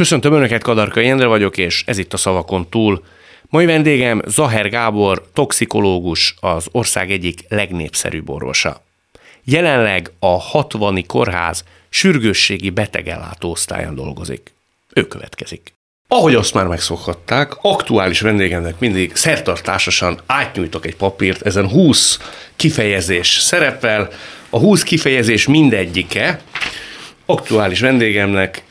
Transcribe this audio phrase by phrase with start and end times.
[0.00, 3.04] Köszöntöm Önöket, Kadarka Jendre vagyok, és ez itt a Szavakon túl.
[3.48, 8.84] Mai vendégem Zaher Gábor, toxikológus, az ország egyik legnépszerűbb orvosa.
[9.44, 14.52] Jelenleg a 60 kórház sürgősségi betegellátó osztályán dolgozik.
[14.94, 15.74] Ő következik.
[16.08, 22.18] Ahogy azt már megszokhatták, aktuális vendégemnek mindig szertartásosan átnyújtok egy papírt, ezen 20
[22.56, 24.10] kifejezés szerepel,
[24.50, 26.40] a 20 kifejezés mindegyike
[27.26, 28.62] aktuális vendégemnek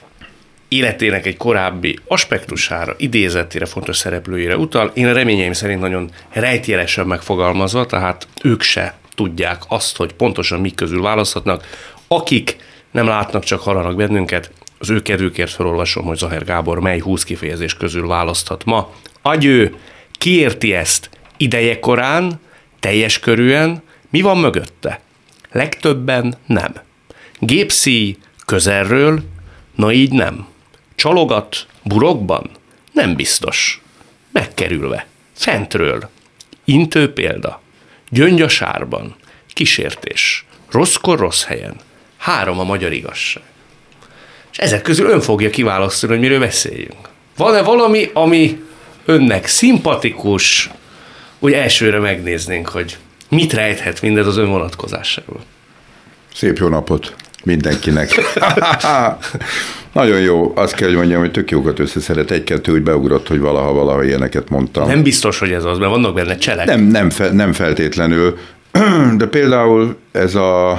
[0.70, 4.92] életének egy korábbi aspektusára, idézetére, fontos szereplőire utal.
[4.94, 10.76] Én a reményeim szerint nagyon rejtjelesen megfogalmazva, tehát ők se tudják azt, hogy pontosan mik
[10.76, 11.66] közül választhatnak.
[12.08, 12.58] Akik
[12.92, 17.74] nem látnak, csak hallanak bennünket, az ő kedvükért felolvasom, hogy Zaher Gábor mely 20 kifejezés
[17.74, 18.94] közül választhat ma.
[19.22, 19.76] Agyő,
[20.12, 22.40] kiérti ezt ideje korán,
[22.80, 25.02] teljes körűen, mi van mögötte?
[25.52, 26.74] Legtöbben nem.
[27.40, 29.24] Gépszíj, közelről,
[29.76, 30.48] na így nem.
[31.00, 32.50] Csalogat, burokban?
[32.92, 33.82] Nem biztos.
[34.32, 35.08] Megkerülve.
[35.34, 36.10] Fentről.
[36.64, 37.62] Intő példa.
[38.10, 39.16] Gyöngy a sárban.
[39.54, 40.46] Kísértés.
[40.72, 41.76] Rosszkor rossz helyen.
[42.18, 43.44] Három a magyar igazság.
[44.52, 47.10] És ezek közül ön fogja kiválasztani, hogy miről beszéljünk.
[47.38, 48.62] Van-e valami, ami
[49.06, 50.70] önnek szimpatikus,
[51.40, 52.98] úgy elsőre megnéznénk, hogy
[53.30, 55.44] mit rejthet mindez az ön vonatkozásából?
[56.34, 58.10] Szép jó napot mindenkinek.
[59.94, 62.32] Nagyon jó, azt kell, hogy mondjam, hogy tök jókat összeszedett.
[62.32, 64.88] Egy-kettő úgy beugrott, hogy valaha, valaha ilyeneket mondtam.
[64.88, 66.66] Nem biztos, hogy ez az, mert vannak benne cselek.
[66.66, 68.38] Nem, nem, fe, nem feltétlenül,
[69.18, 70.72] de például ez a,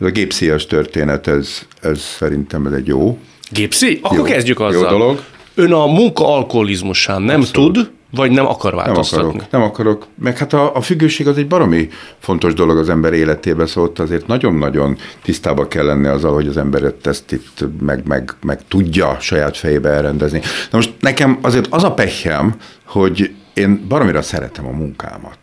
[0.00, 3.18] ez a gépszíjas történet, ez, ez szerintem ez egy jó.
[3.50, 3.98] Gépszi?
[4.02, 4.82] Akkor jó, kezdjük azzal.
[4.82, 5.22] Jó dolog.
[5.54, 7.72] Ön a munka alkoholizmusán nem Abszolút.
[7.72, 9.26] tud, vagy nem akar változtatni?
[9.26, 10.06] Nem akarok, nem akarok.
[10.22, 13.98] Meg hát a, a függőség az egy baromi fontos dolog az ember életében, szóval ott
[13.98, 19.16] azért nagyon-nagyon tisztába kell lenni azzal, hogy az ember ezt itt meg, meg, meg tudja
[19.20, 20.38] saját fejébe elrendezni.
[20.70, 25.38] Na most nekem azért az a pehjem, hogy én baromira szeretem a munkámat.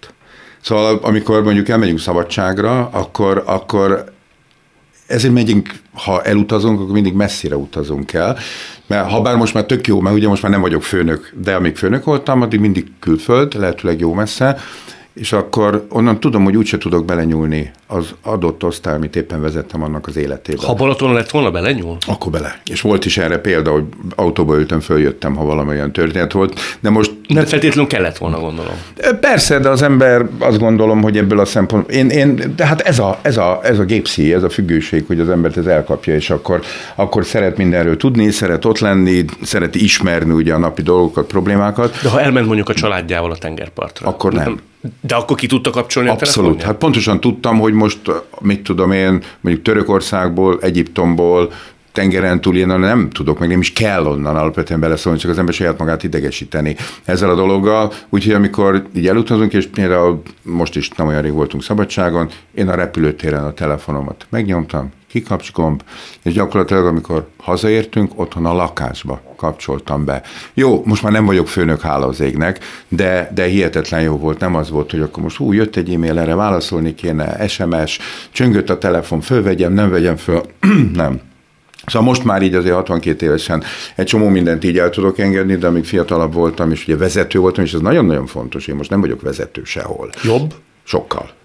[0.62, 4.04] Szóval amikor mondjuk elmegyünk szabadságra, akkor, akkor
[5.08, 8.38] ezért megyünk, ha elutazunk, akkor mindig messzire utazunk el,
[8.88, 11.56] mert ha bár most már tök jó, mert ugye most már nem vagyok főnök, de
[11.56, 14.58] amíg főnök voltam, addig mindig külföld, lehetőleg jó messze,
[15.14, 20.08] és akkor onnan tudom, hogy úgyse tudok belenyúlni az adott osztály, amit éppen vezettem annak
[20.08, 20.66] az életébe.
[20.66, 21.98] Ha Balaton lett volna, belenyúl?
[22.08, 22.62] Akkor bele.
[22.66, 23.84] És volt is erre példa, hogy
[24.16, 26.60] autóba ültem, följöttem, ha valamilyen történet volt.
[26.80, 27.12] De most...
[27.28, 28.74] Nem feltétlenül kellett volna, gondolom.
[29.20, 31.92] Persze, de az ember azt gondolom, hogy ebből a szempont...
[31.92, 35.20] Én, én, de hát ez a, ez a, ez a gépszí, ez a függőség, hogy
[35.20, 36.62] az embert ez elkapja, és akkor,
[36.96, 42.00] akkor szeret mindenről tudni, szeret ott lenni, szereti ismerni ugye a napi dolgokat, problémákat.
[42.02, 44.08] De ha elment mondjuk a családjával a tengerpartra.
[44.08, 44.60] Akkor nem.
[45.02, 46.62] De akkor ki tudta kapcsolni Abszolút.
[46.62, 48.00] a Hát pontosan tudtam, hogy most,
[48.40, 51.52] mit tudom én, mondjuk Törökországból, Egyiptomból,
[51.94, 55.54] tengeren túl én nem tudok, meg nem is kell onnan alapvetően beleszólni, csak az ember
[55.54, 57.92] saját magát idegesíteni ezzel a dologgal.
[58.10, 62.76] Úgyhogy amikor így elutazunk, és például most is nem olyan rég voltunk szabadságon, én a
[62.76, 65.78] repülőtéren a telefonomat megnyomtam, kikapcsolom,
[66.24, 70.22] és gyakorlatilag amikor hazaértünk, otthon a lakásba kapcsoltam be.
[70.54, 74.56] Jó, most már nem vagyok főnök, hála az égnek, de, de hihetetlen jó volt, nem
[74.56, 78.00] az volt, hogy akkor most hú, jött egy e-mail, erre válaszolni kéne, SMS,
[78.32, 80.42] csöngött a telefon, fölvegyem, nem vegyem föl,
[80.94, 81.20] nem.
[81.86, 83.64] Szóval most már így azért 62 évesen
[83.96, 87.64] egy csomó mindent így el tudok engedni, de amíg fiatalabb voltam, és ugye vezető voltam,
[87.64, 90.10] és ez nagyon-nagyon fontos, én most nem vagyok vezető sehol.
[90.24, 90.54] Jobb?
[90.84, 91.42] Sokkal.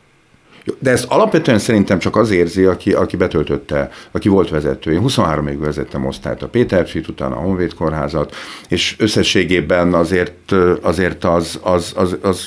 [0.78, 4.92] De ezt alapvetően szerintem csak az érzi, aki, aki betöltötte, aki volt vezető.
[4.92, 8.34] Én 23 évig vezettem osztályt a Péterfit, utána a Honvéd kórházat,
[8.68, 10.52] és összességében azért,
[10.82, 12.46] azért az, az, az, az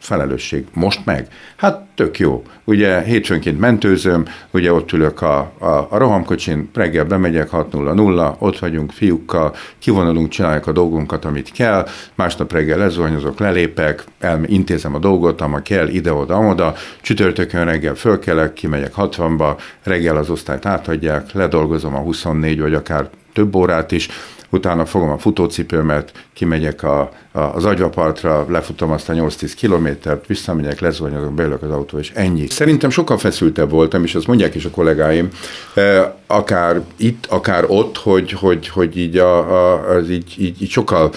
[0.00, 0.66] felelősség.
[0.74, 1.28] Most meg?
[1.56, 2.42] Hát tök jó.
[2.64, 8.92] Ugye hétfőnként mentőzöm, ugye ott ülök a, a, a rohamkocsin, reggel bemegyek 6.00, ott vagyunk
[8.92, 15.40] fiúkkal, kivonulunk, csináljuk a dolgunkat, amit kell, másnap reggel lezuhanyozok, lelépek, el, intézem a dolgot,
[15.40, 22.00] ama kell, ide-oda, oda, csütörtökön reggel fölkelek, kimegyek 60-ba, reggel az osztályt átadják, ledolgozom a
[22.00, 24.08] 24 vagy akár több órát is,
[24.50, 30.80] utána fogom a futócipőmet, kimegyek a, a, az agyvapartra, lefutom azt a 8-10 kilométert, visszamegyek,
[30.80, 32.46] lezuhanyozok, beülök az autó, és ennyi.
[32.46, 35.28] Szerintem sokkal feszültebb voltam, és azt mondják is a kollégáim,
[35.74, 40.70] eh, akár itt, akár ott, hogy, hogy, hogy így, a, a, az így, így, így
[40.70, 41.10] sokkal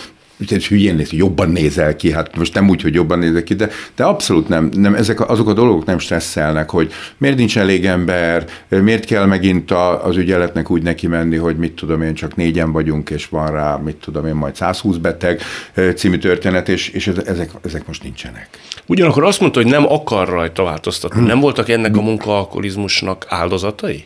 [0.52, 3.70] ez hülyén néz, jobban nézel ki, hát most nem úgy, hogy jobban nézek ki, de,
[3.96, 8.46] de abszolút nem, nem ezek azok a dolgok nem stresszelnek, hogy miért nincs elég ember,
[8.70, 12.72] miért kell megint a, az ügyeletnek úgy neki menni, hogy mit tudom én, csak négyen
[12.72, 15.42] vagyunk, és van rá, mit tudom én, majd 120 beteg
[15.96, 18.48] című történet, és, és ezek, ezek most nincsenek.
[18.88, 21.18] Ugyanakkor azt mondta, hogy nem akar rajta változtatni.
[21.18, 21.28] Hmm.
[21.28, 24.06] Nem voltak ennek a munkaalkoholizmusnak áldozatai?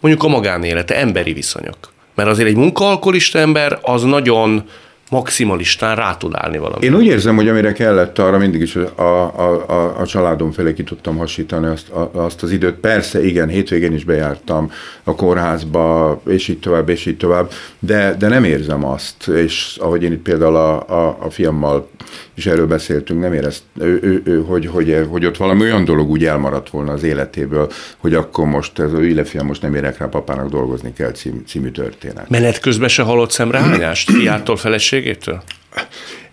[0.00, 1.76] Mondjuk a magánélete, emberi viszonyok
[2.14, 4.68] Mert azért egy munkaalkolista ember az nagyon
[5.10, 6.84] maximalistán rá tud állni valami.
[6.84, 10.74] Én úgy érzem, hogy amire kellett, arra mindig is a, a, a, a családom felé
[10.74, 12.74] ki tudtam hasítani azt, a, azt az időt.
[12.74, 14.70] Persze, igen, hétvégén is bejártam
[15.04, 20.02] a kórházba, és így tovább, és így tovább, de, de nem érzem azt, és ahogy
[20.02, 21.88] én itt például a, a, a fiammal
[22.34, 26.10] is erről beszéltünk, nem érezt, ő, ő, ő, hogy, hogy, hogy ott valami olyan dolog
[26.10, 30.06] úgy elmaradt volna az életéből, hogy akkor most ez a fiam most nem érek rá
[30.06, 32.28] papának dolgozni kell cím, című történet.
[32.28, 34.56] Menet közben se hallott szemrehányást fiától,
[34.98, 35.42] feleségétől?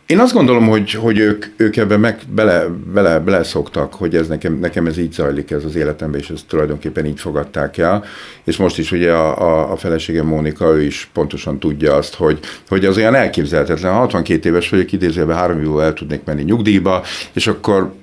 [0.05, 4.27] Én azt gondolom, hogy, hogy ők, ők ebben meg bele, bele, bele szoktak, hogy ez
[4.27, 8.03] nekem, nekem ez így zajlik ez az életemben, és ezt tulajdonképpen így fogadták el.
[8.43, 12.39] És most is ugye a, a, a feleségem Mónika, ő is pontosan tudja azt, hogy,
[12.67, 13.93] hogy az olyan elképzelhetetlen.
[13.93, 17.03] 62 éves vagyok, idézőben három évvel el tudnék menni nyugdíjba,
[17.33, 17.93] és akkor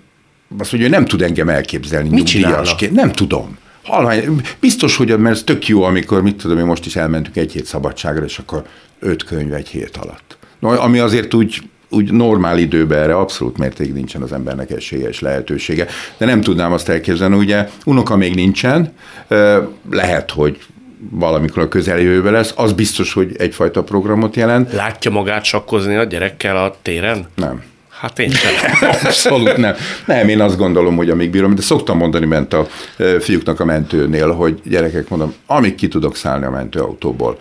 [0.59, 2.93] azt mondja, hogy nem tud engem elképzelni Mit nyugdíjasként.
[2.93, 3.59] Nem tudom.
[3.83, 7.53] Halvány, biztos, hogy mert ez tök jó, amikor, mit tudom, mi most is elmentünk egy
[7.53, 8.65] hét szabadságra, és akkor
[9.03, 10.37] öt könyv egy hét alatt.
[10.63, 11.63] No, ami azért úgy
[11.95, 15.87] úgy normál időben erre abszolút mérték nincsen az embernek esélye és lehetősége.
[16.17, 18.93] De nem tudnám azt elképzelni, ugye unoka még nincsen,
[19.91, 20.59] lehet, hogy
[21.11, 24.73] valamikor a közeljövőben lesz, az biztos, hogy egyfajta programot jelent.
[24.73, 27.27] Látja magát sakkozni a gyerekkel a téren?
[27.35, 27.63] Nem.
[28.01, 28.53] Hát én sem.
[29.05, 29.75] Abszolút nem.
[30.07, 32.67] Nem, én azt gondolom, hogy amíg bírom, de szoktam mondani ment a
[33.21, 37.39] fiúknak a mentőnél, hogy gyerekek, mondom, amíg ki tudok szállni a mentőautóból,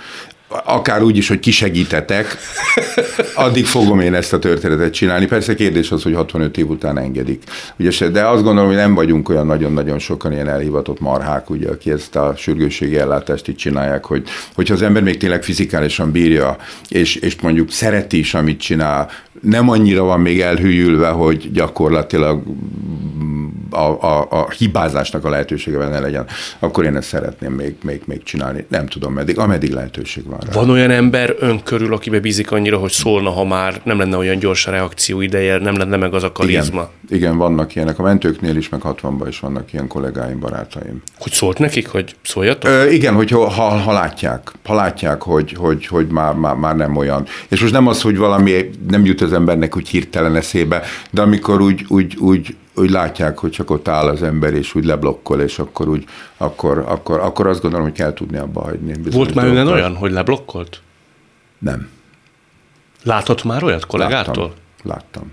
[0.64, 2.38] akár úgy is, hogy kisegítetek,
[3.36, 5.26] addig fogom én ezt a történetet csinálni.
[5.26, 7.44] Persze kérdés az, hogy 65 év után engedik.
[7.80, 11.92] Ugye, de azt gondolom, hogy nem vagyunk olyan nagyon-nagyon sokan ilyen elhivatott marhák, ugye, aki
[11.92, 14.24] ezt a sürgősségi ellátást így csinálják, hogy,
[14.56, 16.58] hogyha az ember még tényleg fizikálisan bírja,
[16.88, 19.10] és, és mondjuk szereti is, amit csinál,
[19.42, 22.44] nem annyira van még elhűlve, hogy gyakorlatilag
[23.72, 26.26] a, a, a hibázásnak a lehetősége benne legyen,
[26.60, 28.66] akkor én ezt szeretném még, még, még csinálni.
[28.68, 30.54] Nem tudom meddig, ameddig lehetőség van rá.
[30.54, 34.40] Van olyan ember ön körül, akibe bízik annyira, hogy szólna, ha már nem lenne olyan
[34.40, 36.90] gyors reakció ideje, nem lenne meg az a karizma?
[37.06, 38.00] Igen, igen vannak ilyenek.
[38.00, 41.02] A mentőknél is, meg 60-ban is vannak ilyen kollégáim, barátaim.
[41.18, 42.70] Hogy szólt nekik, hogy szóljatok?
[42.72, 46.98] Ö, igen, hogy ha, ha látják, ha látják, hogy, hogy, hogy már, már, már nem
[46.98, 47.26] olyan.
[47.48, 50.82] És most nem az, hogy valami nem jut az embernek úgy hirtelen eszébe,
[51.12, 54.86] de amikor úgy, úgy, úgy úgy látják, hogy csak ott áll az ember, és úgy
[54.86, 56.06] leblokkol, és akkor úgy,
[56.38, 59.10] akkor, akkor, akkor azt gondolom, hogy kell tudni abba hagyni.
[59.12, 60.82] Volt már önen olyan, hogy leblokkolt?
[61.60, 61.90] Nem.
[63.04, 64.36] Látott már olyat kollégától?
[64.36, 64.52] Láttam.
[64.84, 65.32] Láttam.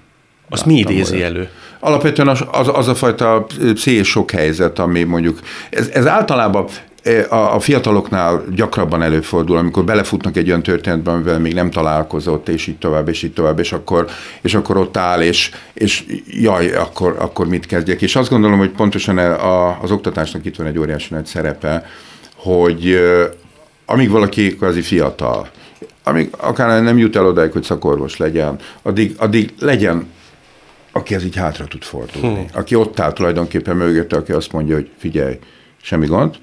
[0.48, 1.30] Azt mi idézi olyat.
[1.30, 1.48] elő?
[1.80, 5.40] Alapvetően az, az, az a fajta szél sok helyzet, ami mondjuk,
[5.70, 6.66] ez, ez általában
[7.28, 12.66] a, a fiataloknál gyakrabban előfordul, amikor belefutnak egy olyan történetbe, amivel még nem találkozott, és
[12.66, 14.06] így tovább, és így tovább, és akkor,
[14.40, 18.02] és akkor ott áll, és, és jaj, akkor, akkor mit kezdjek.
[18.02, 21.86] És azt gondolom, hogy pontosan a, az oktatásnak itt van egy óriási nagy szerepe,
[22.36, 23.00] hogy
[23.86, 25.48] amíg valaki kvázi fiatal,
[26.02, 30.06] amíg akár nem jut el odáig, hogy szakorvos legyen, addig, addig legyen
[30.92, 32.36] aki ez így hátra tud fordulni.
[32.36, 32.46] Hmm.
[32.52, 35.38] Aki ott áll tulajdonképpen mögötte, aki azt mondja, hogy figyelj,
[35.82, 36.36] semmi gond,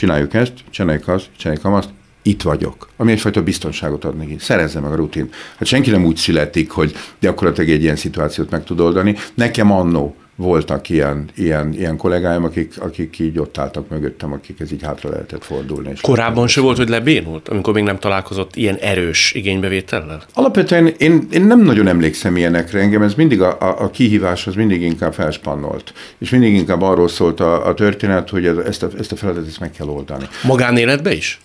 [0.00, 1.88] csináljuk ezt, csináljuk azt, csináljuk azt,
[2.22, 4.36] itt vagyok, ami egyfajta biztonságot ad neki.
[4.38, 5.28] Szerezze meg a rutin.
[5.56, 9.16] Hát senki nem úgy születik, hogy gyakorlatilag egy ilyen szituációt meg tud oldani.
[9.34, 14.72] Nekem annó voltak ilyen, ilyen, ilyen kollégáim, akik, akik így ott álltak mögöttem, akik ez
[14.72, 15.90] így hátra lehetett fordulni.
[15.90, 20.22] És Korábban se volt, hogy lebénult, amikor még nem találkozott ilyen erős igénybevétellel?
[20.34, 24.54] Alapvetően én, én nem nagyon emlékszem ilyenekre, engem ez mindig a, a, a kihívás az
[24.54, 25.92] mindig inkább felspannolt.
[26.18, 29.60] És mindig inkább arról szólt a, a történet, hogy ezt a, ezt a feladatot ezt
[29.60, 30.24] meg kell oldani.
[30.42, 31.40] Magánéletbe is?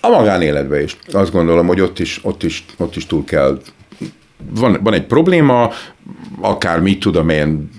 [0.00, 0.96] A magánéletbe is.
[1.12, 3.60] Azt gondolom, hogy ott is, ott is, ott is túl kell
[4.50, 5.70] van, van egy probléma,
[6.40, 7.70] akár mit tudom én,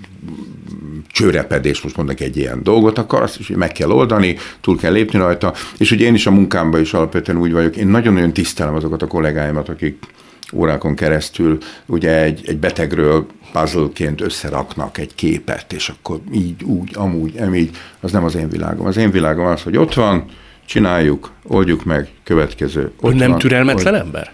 [1.08, 5.18] csőrepedés, most mondok egy ilyen dolgot, akkor azt is meg kell oldani, túl kell lépni
[5.18, 9.02] rajta, és ugye én is a munkámban is alapvetően úgy vagyok, én nagyon-nagyon tisztelem azokat
[9.02, 10.04] a kollégáimat, akik
[10.52, 17.36] órákon keresztül ugye egy, egy betegről puzzleként összeraknak egy képet, és akkor így, úgy, amúgy,
[17.36, 18.86] emígy, az nem az én világom.
[18.86, 20.24] Az én világom az, hogy ott van,
[20.64, 22.92] csináljuk, oldjuk meg, következő.
[23.02, 24.02] Ön nem van, türelmetlen old...
[24.02, 24.32] ember?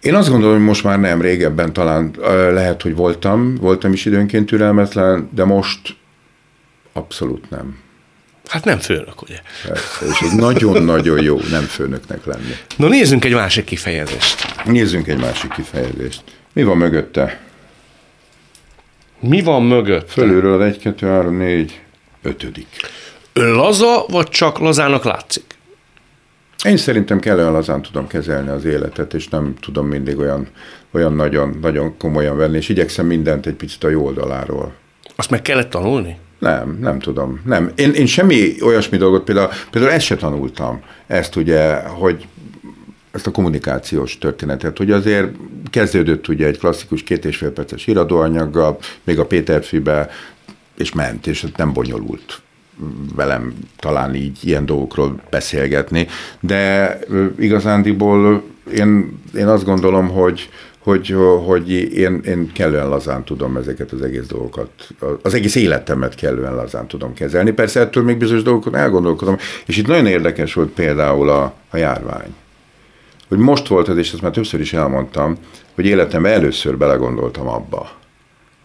[0.00, 2.14] Én azt gondolom, hogy most már nem, régebben talán
[2.52, 5.96] lehet, hogy voltam, voltam is időnként türelmetlen, de most
[6.92, 7.78] abszolút nem.
[8.48, 9.40] Hát nem főnök, ugye?
[9.66, 12.54] Persze, és egy nagyon-nagyon jó nem főnöknek lenni.
[12.76, 14.64] No nézzünk egy másik kifejezést.
[14.64, 16.22] Nézzünk egy másik kifejezést.
[16.52, 17.40] Mi van mögötte?
[19.20, 20.10] Mi van mögött?
[20.10, 21.80] Fölülről 1, 2, 3, 4,
[22.22, 22.46] 5.
[23.32, 25.57] Ön laza, vagy csak lazának látszik?
[26.64, 30.48] Én szerintem kellően lazán tudom kezelni az életet, és nem tudom mindig olyan,
[30.90, 34.72] olyan nagyon, nagyon komolyan venni, és igyekszem mindent egy picit a jó oldaláról.
[35.16, 36.18] Azt meg kellett tanulni?
[36.38, 37.40] Nem, nem tudom.
[37.44, 37.72] Nem.
[37.74, 40.82] Én, én semmi olyasmi dolgot, például, például ezt se tanultam.
[41.06, 42.26] Ezt ugye, hogy
[43.10, 45.28] ezt a kommunikációs történetet, hogy azért
[45.70, 50.10] kezdődött ugye egy klasszikus két és fél perces iradóanyaggal, még a Péterfibe,
[50.76, 52.40] és ment, és nem bonyolult
[53.14, 56.06] velem talán így ilyen dolgokról beszélgetni,
[56.40, 56.98] de
[57.38, 58.42] igazándiból
[58.74, 64.26] én, én azt gondolom, hogy, hogy, hogy én, én kellően lazán tudom ezeket az egész
[64.26, 64.70] dolgokat,
[65.22, 67.50] az egész életemet kellően lazán tudom kezelni.
[67.50, 72.34] Persze ettől még bizonyos dolgokon elgondolkodom, és itt nagyon érdekes volt például a, a járvány.
[73.28, 75.36] Hogy most volt ez, és ezt már többször is elmondtam,
[75.74, 77.90] hogy életemben először belegondoltam abba,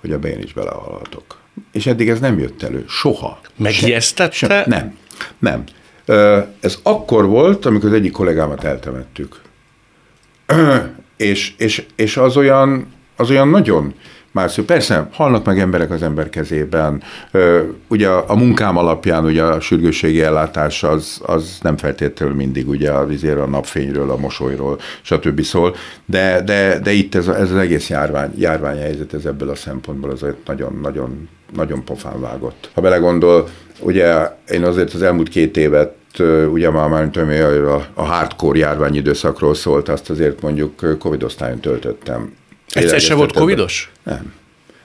[0.02, 1.43] hogy a én is belehalhatok.
[1.72, 2.86] És eddig ez nem jött elő.
[2.88, 3.40] Soha.
[3.56, 4.36] Megijesztette?
[4.36, 4.98] Se, se, nem.
[5.40, 5.64] Nem.
[6.60, 9.42] Ez akkor volt, amikor az egyik kollégámat eltemettük.
[11.18, 13.94] És, és, és az, olyan, az olyan nagyon
[14.34, 14.60] más.
[14.66, 17.02] Persze, halnak meg emberek az ember kezében.
[17.88, 23.06] Ugye a munkám alapján ugye a sürgősségi ellátás az, az nem feltétlenül mindig ugye a
[23.06, 25.42] vizéről, a napfényről, a mosolyról, stb.
[25.42, 25.76] szól,
[26.06, 30.48] de, de, de itt ez, ez az egész járvány, járványhelyzet, ez ebből a szempontból azért
[30.48, 32.70] nagyon-nagyon nagyon pofán vágott.
[32.74, 33.48] Ha belegondol,
[33.80, 35.94] ugye én azért az elmúlt két évet
[36.52, 37.18] ugye már már
[37.66, 42.34] a, a hardcore járvány időszakról szólt, azt azért mondjuk Covid osztályon töltöttem.
[42.74, 43.90] Egyszer se volt covidos?
[44.04, 44.34] Nem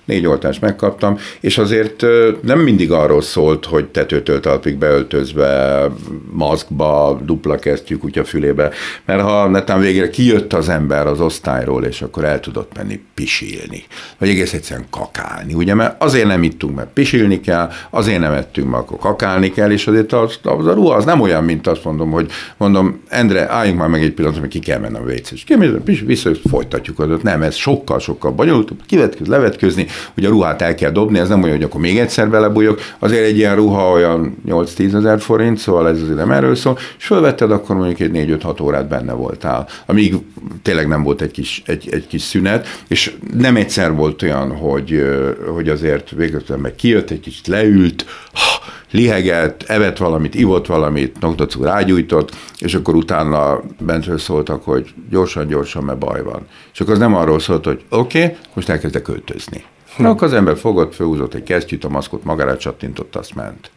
[0.08, 2.04] négy oltást megkaptam, és azért
[2.40, 5.86] nem mindig arról szólt, hogy tetőtől talpig beöltözve,
[6.30, 8.70] maszkba, dupla kesztyű kutya fülébe,
[9.04, 13.84] mert ha netán végére kijött az ember az osztályról, és akkor el tudott menni pisilni,
[14.18, 18.70] vagy egész egyszerűen kakálni, ugye, mert azért nem ittunk, mert pisilni kell, azért nem ettünk,
[18.70, 21.84] mert akkor kakálni kell, és azért az, az a ruha az nem olyan, mint azt
[21.84, 25.44] mondom, hogy mondom, Endre, álljunk már meg egy pillanat, hogy ki kell mennem a vécés.
[25.44, 25.54] Ki
[26.06, 31.18] vissza, folytatjuk az Nem, ez sokkal-sokkal bonyolultabb, kivetközni, levetközni, hogy a ruhát el kell dobni,
[31.18, 35.20] ez nem olyan, hogy akkor még egyszer belebújok, azért egy ilyen ruha olyan 8-10 ezer
[35.20, 39.12] forint, szóval ez azért nem erről szól, és fölvetted, akkor mondjuk egy 4-5-6 órát benne
[39.12, 40.14] voltál, amíg
[40.62, 45.02] tényleg nem volt egy kis, egy, egy kis szünet, és nem egyszer volt olyan, hogy,
[45.54, 48.04] hogy azért végül meg kijött, egy kicsit leült,
[48.90, 55.84] lihegett, evett valamit, ivott valamit, nokdacú rágyújtott, és akkor utána bentről szóltak, hogy gyorsan, gyorsan,
[55.84, 56.46] mert baj van.
[56.72, 59.64] És akkor az nem arról szólt, hogy oké, okay, most elkezdek költözni.
[59.98, 60.04] Hm.
[60.04, 63.70] Akkor az ember fogott, fölhúzott egy kesztyűt, a maszkot magára csattintott, azt ment.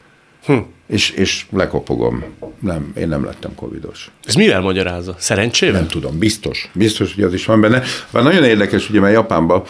[0.46, 0.58] Hm.
[0.88, 2.24] És, és lekopogom.
[2.60, 4.12] Nem, én nem lettem covidos.
[4.24, 5.16] Ez mivel magyarázza?
[5.18, 5.80] Szerencsével?
[5.80, 6.70] Nem tudom, biztos.
[6.74, 7.82] Biztos, hogy az is van benne.
[8.12, 9.64] Van nagyon érdekes, ugye, mert Japánban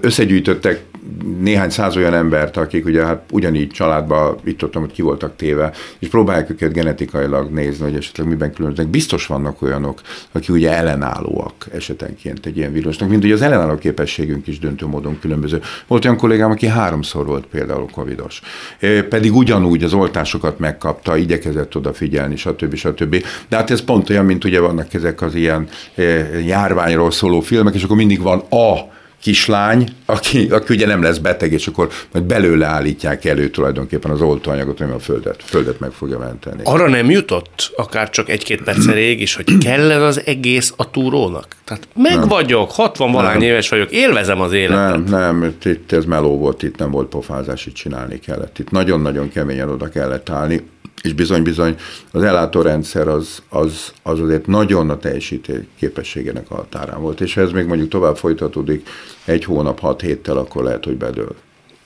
[0.00, 0.82] összegyűjtöttek
[1.40, 5.72] néhány száz olyan embert, akik ugye hát ugyanígy családba itt ott, hogy ki voltak téve,
[5.98, 8.88] és próbálják őket genetikailag nézni, hogy esetleg miben különböznek.
[8.88, 10.00] Biztos vannak olyanok,
[10.32, 15.18] akik ugye ellenállóak esetenként egy ilyen vírusnak, mint hogy az ellenálló képességünk is döntő módon
[15.18, 15.60] különböző.
[15.86, 18.40] Volt olyan kollégám, aki háromszor volt például covidos.
[19.08, 22.74] Pedig ugyanúgy az oltásokat megkapta, igyekezett odafigyelni, stb.
[22.74, 23.24] stb.
[23.48, 25.68] De hát ez pont olyan, mint ugye vannak ezek az ilyen
[26.46, 28.92] járványról szóló filmek, és akkor mindig van a
[29.24, 34.20] kislány, aki, aki ugye nem lesz beteg, és akkor majd belőle állítják elő tulajdonképpen az
[34.20, 36.60] oltóanyagot, ami a földet, földet meg fogja menteni.
[36.64, 40.90] Arra nem jutott, akár csak egy-két perc elég is, hogy kell ez az egész a
[40.90, 41.46] túrónak?
[41.64, 42.28] Tehát meg nem.
[42.28, 44.90] vagyok, 60 valány éves vagyok, élvezem az életet.
[44.90, 48.58] Nem, nem, itt ez meló volt, itt nem volt pofázás, itt csinálni kellett.
[48.58, 50.62] Itt nagyon-nagyon keményen oda kellett állni
[51.04, 51.76] és bizony-bizony
[52.10, 57.40] az ellátórendszer az, az, az azért nagyon a teljesítő képességének a határán volt, és ha
[57.40, 58.88] ez még mondjuk tovább folytatódik
[59.24, 61.34] egy hónap, hat héttel, akkor lehet, hogy bedől.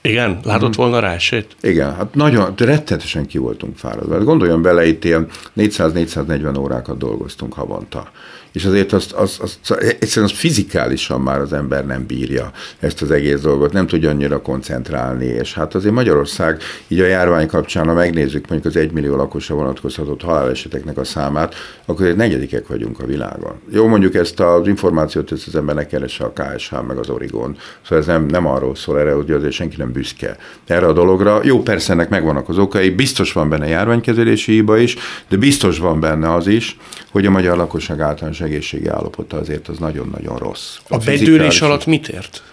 [0.01, 0.83] Igen, látott hmm.
[0.83, 1.55] volna rá esélyt?
[1.61, 4.13] Igen, hát nagyon, rettetesen ki voltunk fáradva.
[4.13, 5.27] Hát gondoljon bele, itt ilyen
[5.57, 8.11] 400-440 órákat dolgoztunk havonta
[8.51, 13.11] és azért azt, azt, azt, egyszerűen az fizikálisan már az ember nem bírja ezt az
[13.11, 17.93] egész dolgot, nem tudja annyira koncentrálni, és hát azért Magyarország így a járvány kapcsán, ha
[17.93, 23.59] megnézzük mondjuk az egymillió lakosra vonatkozhatott haláleseteknek a számát, akkor egy negyedikek vagyunk a világon.
[23.71, 27.57] Jó, mondjuk ezt az információt ezt az ember ne keresse a KSH meg az Origon,
[27.81, 31.39] szóval ez nem, nem arról szól erre, hogy azért senki nem büszke erre a dologra.
[31.43, 34.95] Jó, persze ennek megvannak az okai, biztos van benne járványkezelési hiba is,
[35.27, 36.77] de biztos van benne az is,
[37.11, 40.77] hogy a magyar lakosság általános egészségi állapota azért az nagyon-nagyon rossz.
[40.87, 42.43] A, a bedőlés alatt mit ért?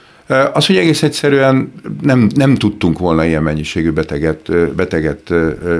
[0.52, 5.30] Az, hogy egész egyszerűen nem, nem tudtunk volna ilyen mennyiségű beteget, beteget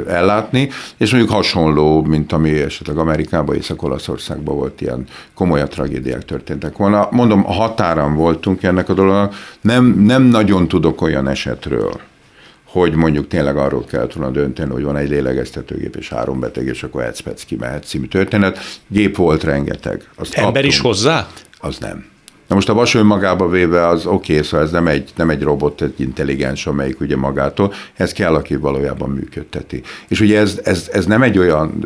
[0.08, 7.08] ellátni, és mondjuk hasonló, mint ami esetleg Amerikában, Észak-Olaszországban volt, ilyen komolyabb tragédiák történtek volna.
[7.10, 12.00] Mondom, a határon voltunk ennek a dolognak, nem, nem nagyon tudok olyan esetről,
[12.64, 16.82] hogy mondjuk tényleg arról kell volna dönteni, hogy van egy lélegeztetőgép és három beteg, és
[16.82, 18.58] akkor egy kimehet című történet.
[18.88, 20.08] Gép volt rengeteg.
[20.14, 20.72] Azt Ember kaptunk.
[20.72, 21.28] is hozzá?
[21.58, 22.14] Az nem.
[22.46, 25.42] Na most a vas önmagába véve az oké, okay, szóval ez nem egy, nem egy
[25.42, 29.82] robot, egy intelligens, amelyik ugye magától, ez kell, aki valójában működteti.
[30.08, 31.84] És ugye ez, ez, ez nem egy olyan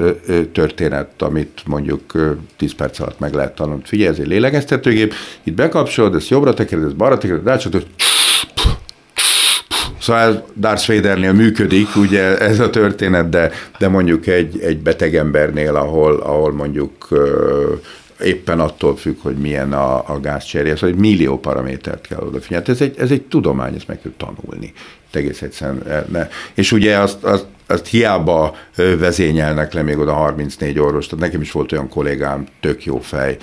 [0.53, 3.83] történet, amit mondjuk 10 perc alatt meg lehet tanulni.
[3.85, 7.87] Figyelj, ez egy lélegeztetőgép, itt bekapcsolod, ezt jobbra tekered, ezt balra tekered, rácsatod,
[10.01, 15.77] Szóval Darth Vadernél működik ugye ez a történet, de, de mondjuk egy, egy beteg embernél,
[15.77, 17.09] ahol, ahol mondjuk
[18.23, 22.67] éppen attól függ, hogy milyen a, a gázcserje, szóval egy millió paramétert kell odafigyelni.
[22.67, 24.73] Hát ez egy, ez egy tudomány, ezt meg kell tanulni.
[25.13, 25.87] Egész egyszerűen.
[25.87, 26.29] Eh, ne.
[26.55, 28.57] És ugye azt, azt, azt hiába
[28.99, 33.37] vezényelnek le még oda 34 orvos, tehát nekem is volt olyan kollégám, tök jó fej,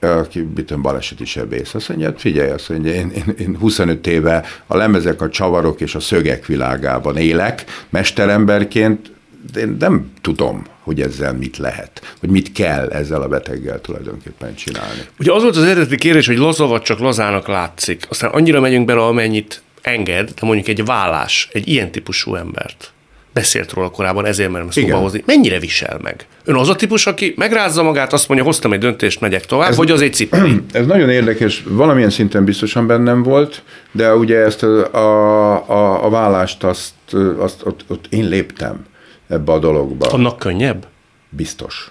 [0.00, 1.74] aki bitön baleseti sebész.
[1.74, 5.80] Azt mondja, hát figyelj, azt mondja, én, én, én 25 éve a lemezek, a csavarok
[5.80, 9.10] és a szögek világában élek, mesteremberként,
[9.56, 15.00] én nem tudom, hogy ezzel mit lehet, hogy mit kell ezzel a beteggel tulajdonképpen csinálni.
[15.18, 18.06] Ugye az volt az eredeti kérdés, hogy laza vagy csak lazának látszik.
[18.08, 22.92] Aztán annyira megyünk bele, amennyit enged, de mondjuk egy vállás, egy ilyen típusú embert
[23.32, 25.22] beszélt róla korábban, ezért merem szóba hozni.
[25.26, 26.26] Mennyire visel meg?
[26.44, 29.76] Ön az a típus, aki megrázza magát, azt mondja, hoztam egy döntést, megyek tovább, ez,
[29.76, 30.60] vagy az egy cipeli?
[30.72, 36.10] Ez nagyon érdekes, valamilyen szinten biztosan bennem volt, de ugye ezt a, a, a, a
[36.10, 36.92] vállást, azt,
[37.38, 38.88] azt ott, ott én léptem
[39.30, 40.06] ebbe a dologba.
[40.06, 40.86] Annak könnyebb?
[41.28, 41.90] Biztos.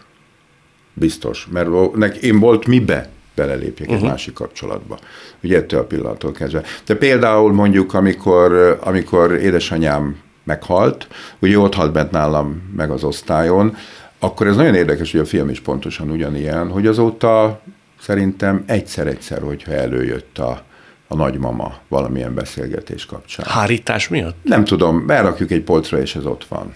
[0.94, 1.48] Biztos.
[1.52, 3.96] Mert nek, én volt mibe belelépjek uh-huh.
[3.96, 4.10] egy mhm.
[4.10, 5.00] másik kapcsolatba.
[5.44, 6.64] Ugye ettől a pillanattól kezdve.
[6.86, 11.08] De például mondjuk, amikor, amikor édesanyám meghalt,
[11.40, 13.76] ugye ott halt bent nálam meg az osztályon,
[14.20, 17.62] akkor ez nagyon érdekes, hogy a film is pontosan ugyanilyen, hogy azóta
[18.00, 20.64] szerintem egyszer-egyszer, hogyha előjött a,
[21.08, 23.46] a nagymama valamilyen beszélgetés kapcsán.
[23.50, 24.38] Hárítás miatt?
[24.44, 26.74] Nem tudom, berakjuk egy polcra, és ez ott van.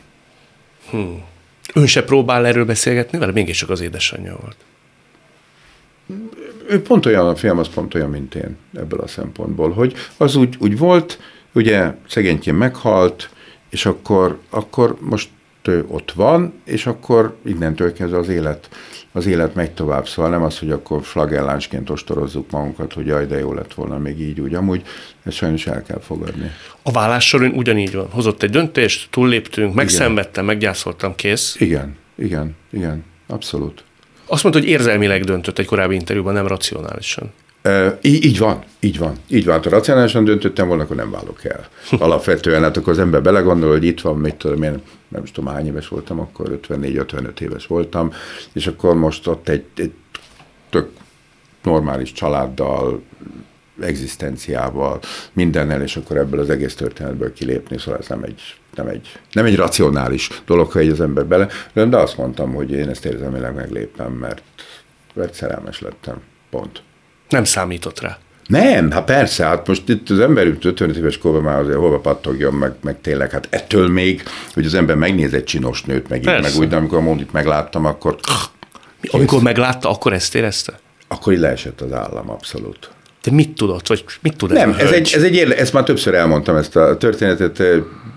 [0.94, 1.24] Hmm.
[1.74, 3.32] Ön se próbál erről beszélgetni vele?
[3.32, 4.56] Mégiscsak az édesanyja volt.
[6.68, 10.36] Ő pont olyan, a film az pont olyan, mint én ebből a szempontból, hogy az
[10.36, 11.20] úgy, úgy volt,
[11.54, 13.30] ugye szegényként meghalt,
[13.70, 15.30] és akkor, akkor most
[15.88, 18.70] ott van, és akkor innentől kezdve az élet,
[19.16, 20.08] az élet megy tovább.
[20.08, 24.20] Szóval nem az, hogy akkor flagellánsként ostorozzuk magunkat, hogy jaj, de jó lett volna még
[24.20, 24.54] így úgy.
[24.54, 24.82] Amúgy
[25.24, 26.52] ezt sajnos el kell fogadni.
[26.82, 28.08] A vállás során ugyanígy van.
[28.10, 31.56] Hozott egy döntést, túlléptünk, megszenvedtem, meggyászoltam, kész.
[31.60, 33.84] Igen, igen, igen, abszolút.
[34.26, 37.32] Azt mondta, hogy érzelmileg döntött egy korábbi interjúban, nem racionálisan.
[37.64, 39.16] E, így, így van, így van.
[39.28, 39.64] Így van.
[39.64, 41.68] Ha racionálisan döntöttem volna, akkor nem válok el.
[42.00, 45.54] Alapvetően, hát akkor az ember belegondol, hogy itt van, mit tudom én, nem is tudom
[45.54, 48.12] hány éves voltam, akkor 54-55 éves voltam,
[48.54, 49.94] és akkor most ott egy, egy
[50.70, 50.90] tök
[51.64, 53.02] normális családdal,
[53.82, 55.00] egzisztenciával,
[55.34, 58.42] mindennel, és akkor ebből az egész történetből kilépni, szóval ez nem egy,
[58.76, 62.72] nem egy, nem egy racionális dolog, ha egy az ember bele, de azt mondtam, hogy
[62.72, 64.44] én ezt érzelmileg meglépem, mert,
[65.14, 66.22] mert szerelmes lettem.
[66.50, 66.84] Pont.
[67.34, 68.18] Nem számított rá.
[68.48, 72.54] Nem, hát persze, hát most itt az ember 55 éves korban már azért hova pattogjon,
[72.54, 76.42] meg, meg tényleg, hát ettől még, hogy az ember megnéz egy csinos nőt, meg, így,
[76.42, 78.16] meg úgy, de amikor a Mondit megláttam, akkor...
[79.12, 80.80] Amikor meglátta, akkor ezt érezte?
[81.08, 82.90] Akkor így leesett az állam, abszolút.
[83.24, 86.14] De mit tudott, vagy mit tud Nem, ez, egy, ez egy érle, ezt már többször
[86.14, 87.60] elmondtam, ezt a történetet,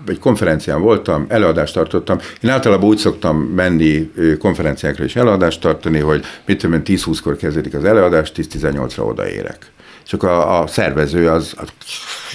[0.07, 2.17] egy konferencián voltam, előadást tartottam.
[2.41, 7.83] Én általában úgy szoktam menni konferenciákra is előadást tartani, hogy mit tudom, 10-20-kor kezdődik az
[7.83, 9.71] előadás, 10-18-ra odaérek
[10.07, 11.71] csak a, a szervező az, az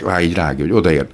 [0.07, 1.07] á, így rágja, hogy odaér.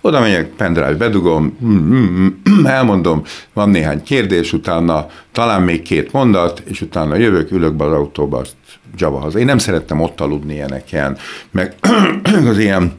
[0.00, 6.12] Oda megyek, pendrive bedugom, mm, mm, mm, elmondom, van néhány kérdés, utána talán még két
[6.12, 8.56] mondat, és utána jövök, ülök be az autóba, azt
[8.96, 9.38] Java haza.
[9.38, 11.18] Én nem szerettem ott aludni ilyeneken,
[11.50, 11.74] meg
[12.50, 12.92] az ilyen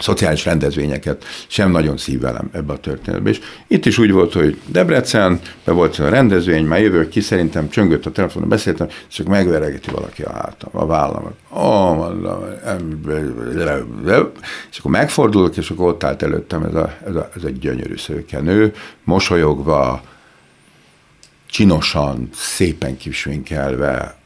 [0.00, 3.30] szociális rendezvényeket sem nagyon szívelem ebbe a történetbe.
[3.30, 7.68] És itt is úgy volt, hogy Debrecen, be volt a rendezvény, már jövök ki, szerintem
[7.68, 11.34] csöngött a telefonon, beszéltem, csak megveregeti valaki a hátam, a vállamat.
[11.48, 12.44] Oh, mondom,
[14.70, 17.96] és akkor megfordulok, és akkor ott állt előttem ez a, ez a, ez a gyönyörű
[17.96, 20.02] szőkenő, mosolyogva,
[21.50, 24.16] csinosan, szépen kisvinkelve,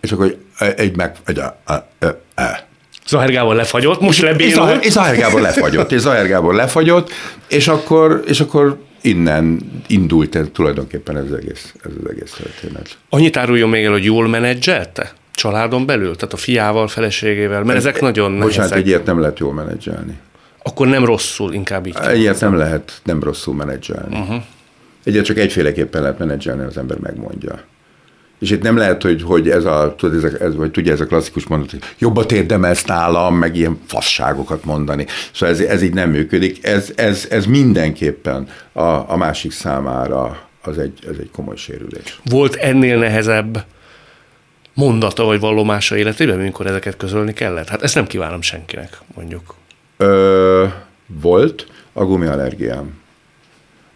[0.00, 2.68] és akkor egy meg, egy, a, a, a, a,
[3.10, 4.84] Zahár Gábor lefagyott, most lebénult.
[4.84, 7.10] És Zahár Gábor lefagyott, és Zahár Gábor lefagyott,
[7.48, 12.98] és akkor, és akkor innen indult ez, tulajdonképpen ez az egész, ez az egész történet.
[13.08, 15.12] Annyit áruljon még el, hogy jól menedzselte?
[15.34, 16.14] Családon belül?
[16.16, 17.62] Tehát a fiával, feleségével?
[17.62, 18.48] Mert ezek nagyon nehezek.
[18.48, 20.18] Bocsánat, egy ilyet nem lehet jól menedzselni.
[20.62, 21.96] Akkor nem rosszul, inkább így.
[22.02, 24.18] Egy ilyet nem lehet nem rosszul menedzselni.
[24.18, 24.42] Uh-huh.
[25.04, 27.60] Egyet csak egyféleképpen lehet menedzselni, az ember megmondja.
[28.40, 31.00] És itt nem lehet, hogy, hogy ez a, tudod, ez, a, ez, vagy tudja, ez
[31.00, 35.06] a klasszikus mondat, hogy jobbat érdemelsz nálam, meg ilyen fasságokat mondani.
[35.32, 36.66] Szóval ez, ez így nem működik.
[36.66, 42.20] Ez, ez, ez mindenképpen a, a másik számára az egy, ez egy komoly sérülés.
[42.24, 43.64] Volt ennél nehezebb
[44.74, 47.68] mondata vagy vallomása életében, amikor ezeket közölni kellett?
[47.68, 49.54] Hát ezt nem kívánom senkinek, mondjuk.
[49.96, 50.66] Ö,
[51.06, 52.99] volt a gumiallergiám.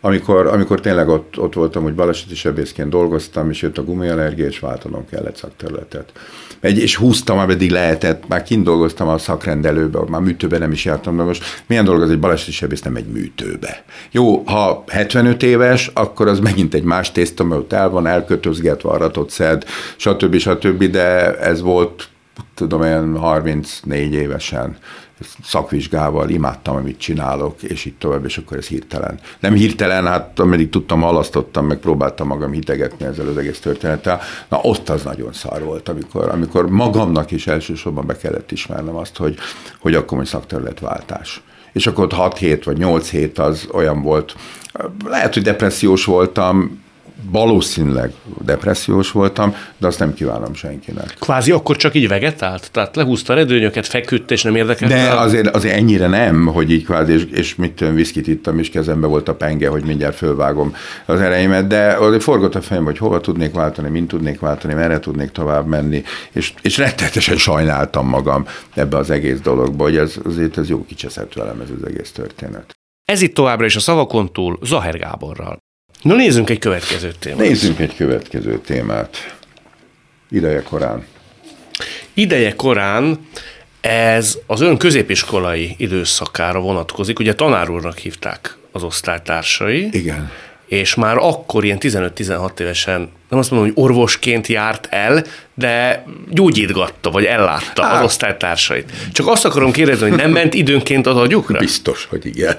[0.05, 4.59] Amikor, amikor tényleg ott, ott voltam, hogy baleseti sebészként dolgoztam, és jött a gumiallergia, és
[4.59, 6.13] váltanom kellett szakterületet.
[6.61, 11.17] Egy, és húztam, ameddig lehetett, már kint dolgoztam a szakrendelőbe, már műtőbe nem is jártam,
[11.17, 13.85] de most milyen dolog az egy baleseti sebész nem egy műtőbe.
[14.11, 18.91] Jó, ha 75 éves, akkor az megint egy más tészta, mert ott el van elkötözgetve,
[18.91, 19.65] aratot szed,
[19.97, 20.37] stb.
[20.37, 20.85] stb.
[20.85, 22.09] De ez volt
[22.55, 24.77] tudom én 34 évesen
[25.45, 29.21] szakvizsgával imádtam, amit csinálok, és így tovább, és akkor ez hirtelen.
[29.41, 34.21] Nem hirtelen, hát ameddig tudtam, halasztottam, meg próbáltam magam hitegetni ezzel az egész történettel.
[34.49, 39.17] Na ott az nagyon szar volt, amikor, amikor magamnak is elsősorban be kellett ismernem azt,
[39.17, 39.37] hogy,
[39.81, 41.43] hogy akkor hogy szakterületváltás.
[41.73, 44.35] És akkor ott 6 hét vagy 8 hét az olyan volt,
[45.05, 46.84] lehet, hogy depressziós voltam,
[47.31, 48.13] valószínűleg
[48.45, 51.15] depressziós voltam, de azt nem kívánom senkinek.
[51.19, 52.71] Kvázi akkor csak így vegetált?
[52.73, 54.93] Tehát lehúzta a redőnyöket, feküdt, és nem érdekelt?
[54.93, 58.71] De azért, azért ennyire nem, hogy így kvázi, és, és mit tudom, viszkit ittam, és
[58.71, 60.75] kezembe volt a penge, hogy mindjárt fölvágom
[61.07, 64.99] az ereimet, de azért forgott a fejem, hogy hova tudnék váltani, mint tudnék váltani, merre
[64.99, 70.59] tudnék tovább menni, és, és rettetesen sajnáltam magam ebbe az egész dologba, hogy ez, azért
[70.59, 72.77] ez jó kicseszett velem ez az egész történet.
[73.05, 75.64] Ez itt továbbra is a szavakon túl Zaher Gáborral.
[76.05, 77.39] Na nézzünk egy következő témát.
[77.39, 79.37] Nézzünk egy következő témát.
[80.31, 81.07] Ideje korán.
[82.15, 83.29] Ideje korán
[83.81, 87.19] ez az ön középiskolai időszakára vonatkozik.
[87.19, 89.89] Ugye tanár úrnak hívták az osztálytársai.
[89.93, 90.31] Igen
[90.75, 97.11] és már akkor ilyen 15-16 évesen, nem azt mondom, hogy orvosként járt el, de gyógyítgatta,
[97.11, 97.99] vagy ellátta hát.
[97.99, 98.93] az osztálytársait.
[99.13, 101.59] Csak azt akarom kérdezni, hogy nem ment időnként az agyukra?
[101.59, 102.57] Biztos, hogy igen.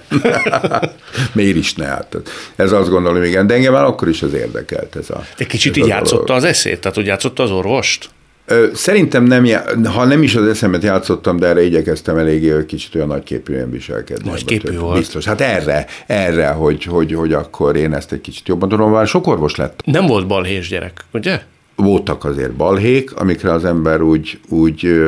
[1.34, 1.86] Miért is ne?
[1.86, 2.18] Hát
[2.56, 5.24] ez azt gondolom, igen, de engem már akkor is az érdekelt ez a...
[5.38, 6.80] De kicsit így játszotta az eszét?
[6.80, 8.10] Tehát, hogy játszotta az orvost?
[8.74, 9.48] Szerintem nem,
[9.84, 14.30] ha nem is az eszemet játszottam, de erre igyekeztem eléggé kicsit olyan nagyképűen viselkedni.
[14.30, 14.98] Nagyképű volt.
[14.98, 15.26] Biztos.
[15.26, 19.28] Hát erre, erre, hogy, hogy, hogy akkor én ezt egy kicsit jobban tudom, mert sok
[19.28, 19.82] orvos lett.
[19.86, 21.42] Nem volt balhés gyerek, ugye?
[21.76, 25.06] Voltak azért balhék, amikre az ember úgy, úgy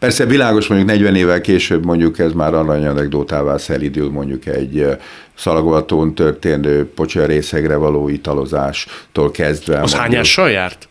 [0.00, 4.86] Persze világos, mondjuk 40 évvel később mondjuk ez már aranyanekdótává szelidül mondjuk egy
[5.34, 9.80] szalagovatón történő pocsarészegre való italozástól kezdve.
[9.80, 10.88] Az hányással járt?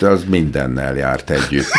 [0.00, 1.70] Az mindennel járt együtt.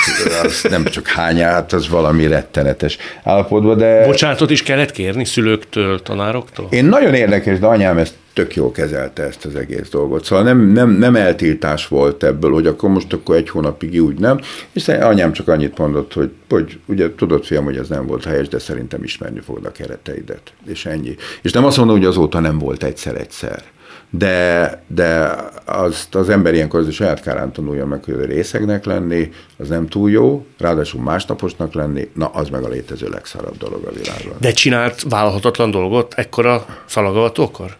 [0.43, 4.05] Az nem csak hányát, az valami rettenetes állapotban, de...
[4.05, 6.67] Bocsánatot is kellett kérni szülőktől, tanároktól?
[6.69, 10.25] Én nagyon érdekes, de anyám ezt tök jól kezelte ezt az egész dolgot.
[10.25, 14.39] Szóval nem, nem, nem eltiltás volt ebből, hogy akkor most akkor egy hónapig úgy nem.
[14.71, 18.47] És anyám csak annyit mondott, hogy, hogy ugye tudod, fiam, hogy ez nem volt helyes,
[18.47, 20.53] de szerintem ismerni fogod a kereteidet.
[20.65, 21.15] És ennyi.
[21.41, 23.63] És nem azt mondom, hogy azóta nem volt egyszer-egyszer
[24.09, 29.31] de, de azt az ember ilyenkor az a saját kárán tanulja meg, hogy részegnek lenni,
[29.57, 33.91] az nem túl jó, ráadásul másnaposnak lenni, na az meg a létező legszarabb dolog a
[33.91, 34.37] világban.
[34.39, 37.77] De csinált vállalhatatlan dolgot ekkora szalagavatókor?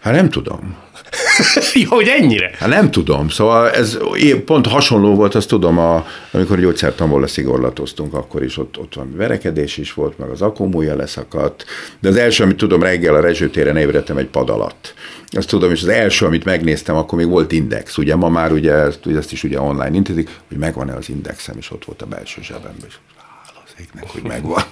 [0.00, 0.76] Hát nem tudom.
[1.82, 2.50] Jó, hogy ennyire?
[2.58, 3.98] Hát nem tudom, szóval ez
[4.44, 9.76] pont hasonló volt, azt tudom, a, amikor gyógyszertamból leszigorlatoztunk, akkor is ott, ott van verekedés
[9.76, 11.64] is volt, meg az akumúja leszakadt,
[12.00, 14.94] de az első, amit tudom, reggel a rezsőtéren ébredtem egy pad alatt.
[15.30, 18.72] Azt tudom, és az első, amit megnéztem, akkor még volt index, ugye ma már ugye
[18.72, 22.42] ezt, ezt is ugye online intézik, hogy megvan-e az indexem, és ott volt a belső
[22.42, 22.94] zsebemben, és
[23.66, 24.62] az égnek, hogy megvan.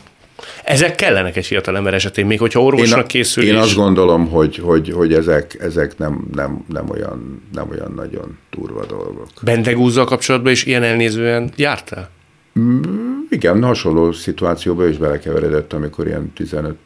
[0.65, 3.45] Ezek kellenek egy fiatal ember esetén, még hogyha orvosnak én, készül.
[3.45, 3.61] Én is.
[3.61, 8.87] azt gondolom, hogy, hogy, hogy ezek, ezek nem, nem, nem, olyan, nem olyan nagyon durva
[8.87, 9.29] dolgok.
[9.43, 12.11] Bendegúzzal kapcsolatban is ilyen elnézően jártál?
[12.59, 16.77] Mm, igen, hasonló szituációba is belekeveredett, amikor ilyen 15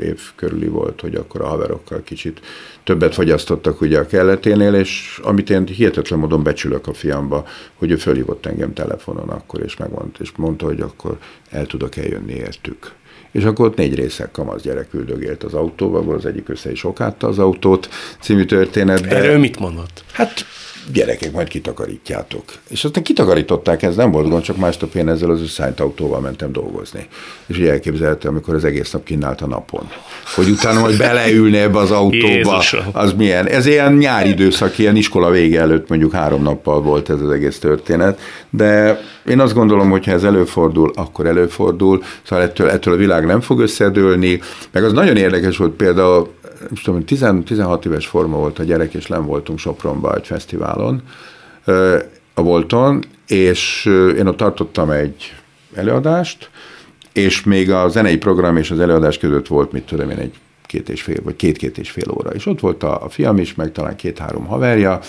[0.00, 2.40] év körüli volt, hogy akkor a haverokkal kicsit
[2.84, 7.96] többet fogyasztottak ugye a kelleténél, és amit én hihetetlen módon becsülök a fiamba, hogy ő
[7.96, 11.18] fölhívott engem telefonon akkor, és megmondta, és mondta, hogy akkor
[11.50, 12.92] el tudok eljönni értük.
[13.30, 17.26] És akkor ott négy részek kamasz gyerek üldögélt az autóba, az egyik össze is okátta
[17.26, 17.88] az autót
[18.20, 19.00] című történet.
[19.00, 19.16] De...
[19.16, 20.04] Erről mit mondott?
[20.12, 20.44] Hát
[20.92, 22.44] gyerekek, majd kitakarítjátok.
[22.68, 26.52] És aztán kitakarították, ez nem volt gond, csak másnap én ezzel az összeállt autóval mentem
[26.52, 27.06] dolgozni.
[27.46, 29.88] És ugye elképzelhető, amikor az egész nap kínált a napon.
[30.34, 32.84] Hogy utána majd beleülni ebbe az autóba, Jézusom.
[32.92, 33.46] az milyen.
[33.46, 37.58] Ez ilyen nyári időszak, ilyen iskola vége előtt mondjuk három nappal volt ez az egész
[37.58, 38.20] történet.
[38.50, 42.02] De én azt gondolom, hogy ha ez előfordul, akkor előfordul.
[42.22, 44.40] Szóval ettől, ettől a világ nem fog összedőlni.
[44.70, 48.94] Meg az nagyon érdekes volt például nem tudom, 10, 16 éves forma volt a gyerek,
[48.94, 50.26] és nem voltunk Sopronba egy
[50.76, 51.02] fesztiválon
[52.34, 53.84] a Volton, és
[54.16, 55.34] én ott tartottam egy
[55.74, 56.50] előadást,
[57.12, 60.34] és még a zenei program és az előadás között volt, mit tudom én, egy
[60.66, 62.30] két és fél, vagy két-két és fél óra.
[62.30, 65.00] És ott volt a, a fiam is, meg talán két-három haverja,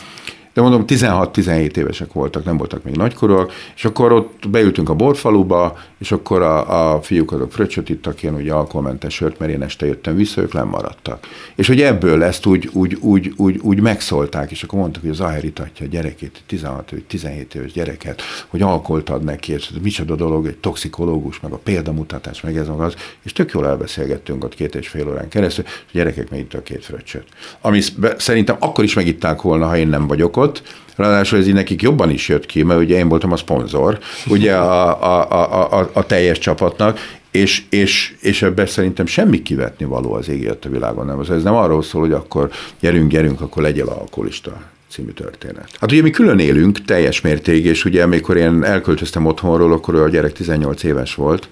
[0.58, 5.78] de mondom, 16-17 évesek voltak, nem voltak még nagykorúak, és akkor ott beültünk a borfaluba,
[5.98, 9.86] és akkor a, a fiúk azok fröccsöt ittak, én ugye alkoholmentes sört, mert én este
[9.86, 11.28] jöttem vissza, ők maradtak.
[11.56, 15.44] És hogy ebből ezt úgy, úgy, úgy, úgy, úgy megszólták, és akkor mondtuk, hogy az
[15.44, 20.48] itatja a gyerekét, 16 vagy 17 éves gyereket, hogy alkoholt ad neki, és micsoda dolog,
[20.48, 24.76] egy toxikológus, meg a példamutatás, meg ez meg az, és tök jól elbeszélgettünk ott két
[24.76, 27.26] és fél órán keresztül, és a gyerekek megittak két fröccsöt.
[27.62, 27.82] Ami
[28.18, 30.47] szerintem akkor is megitták volna, ha én nem vagyok ott,
[30.96, 34.56] Ráadásul ez így nekik jobban is jött ki, mert ugye én voltam a szponzor, ugye
[34.56, 37.00] a, a, a, a, a teljes csapatnak,
[37.32, 41.20] és, és, és ebben szerintem semmi kivetni való az égért a világon nem.
[41.20, 45.70] Ez nem arról szól, hogy akkor gyerünk, gyerünk, akkor legyél alkoholista című történet.
[45.80, 50.10] Hát ugye mi külön élünk teljes mérték, és ugye amikor én elköltöztem otthonról, akkor a
[50.10, 51.50] gyerek 18 éves volt,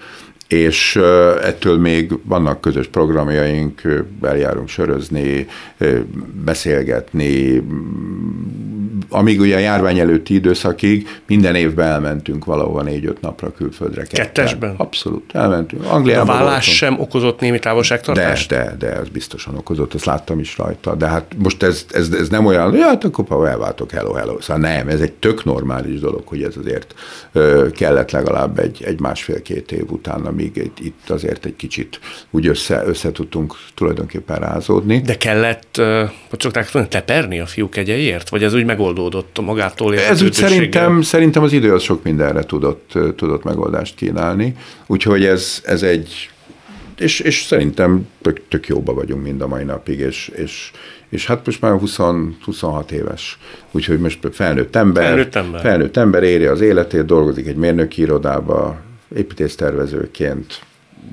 [0.47, 0.95] és
[1.43, 3.81] ettől még vannak közös programjaink,
[4.21, 5.47] eljárunk sörözni,
[6.45, 7.63] beszélgetni,
[9.09, 14.03] amíg ugye a járvány előtti időszakig minden évben elmentünk valahova négy-öt napra külföldre.
[14.03, 14.73] Kettesben?
[14.77, 15.85] Abszolút, elmentünk.
[15.85, 18.49] Angliába a vállás sem okozott némi távolságtartást?
[18.49, 20.95] De, de, de, ez biztosan okozott, ezt láttam is rajta.
[20.95, 24.41] De hát most ez, ez, ez nem olyan, hogy hát akkor elváltok, hello, hello.
[24.41, 26.93] Szóval nem, ez egy tök normális dolog, hogy ez azért
[27.71, 33.11] kellett legalább egy, egy másfél-két év után, amíg itt azért egy kicsit úgy össze, össze
[33.11, 35.01] tudtunk tulajdonképpen rázódni.
[35.01, 35.81] De kellett,
[36.29, 38.29] hogy szokták tudni, teperni a fiúk egyeiért?
[38.29, 39.95] Vagy ez úgy megoldódott magától?
[39.97, 44.55] Ez úgy szerintem, szerintem az idő az sok mindenre tudott, tudott megoldást kínálni.
[44.87, 46.29] Úgyhogy ez, ez egy
[46.97, 50.71] és, és szerintem tök, tök jóba vagyunk mind a mai napig, és, és,
[51.09, 51.97] és hát most már 20,
[52.43, 53.37] 26 éves,
[53.71, 58.83] úgyhogy most felnőtt ember, felnőtt ember, felnőtt ember éri az életét, dolgozik egy mérnöki irodába,
[59.15, 60.61] építésztervezőként,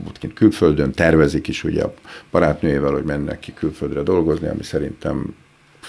[0.06, 1.94] útként külföldön tervezik is ugye a
[2.30, 5.34] barátnőjével, hogy mennek ki külföldre dolgozni, ami szerintem,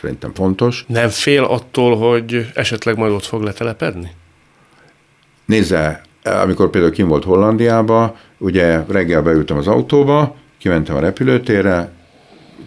[0.01, 0.85] szerintem fontos.
[0.87, 4.11] Nem fél attól, hogy esetleg majd ott fog letelepedni?
[5.45, 11.91] Nézze, amikor például kim volt Hollandiába, ugye reggel beültem az autóba, kimentem a repülőtérre,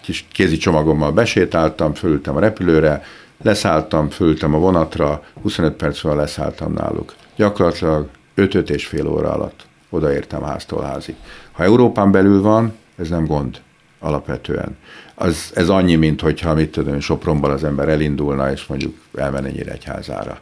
[0.03, 3.03] kis kézi csomagommal besétáltam, fölültem a repülőre,
[3.43, 7.15] leszálltam, fölültem a vonatra, 25 perc múlva leszálltam náluk.
[7.37, 11.15] Gyakorlatilag 5-5 és fél óra alatt odaértem háztól házig.
[11.53, 13.61] Ha Európán belül van, ez nem gond
[13.99, 14.77] alapvetően.
[15.15, 20.41] Az, ez annyi, mint hogyha, mit tudom, Sopronban az ember elindulna, és mondjuk elmenne egyházára.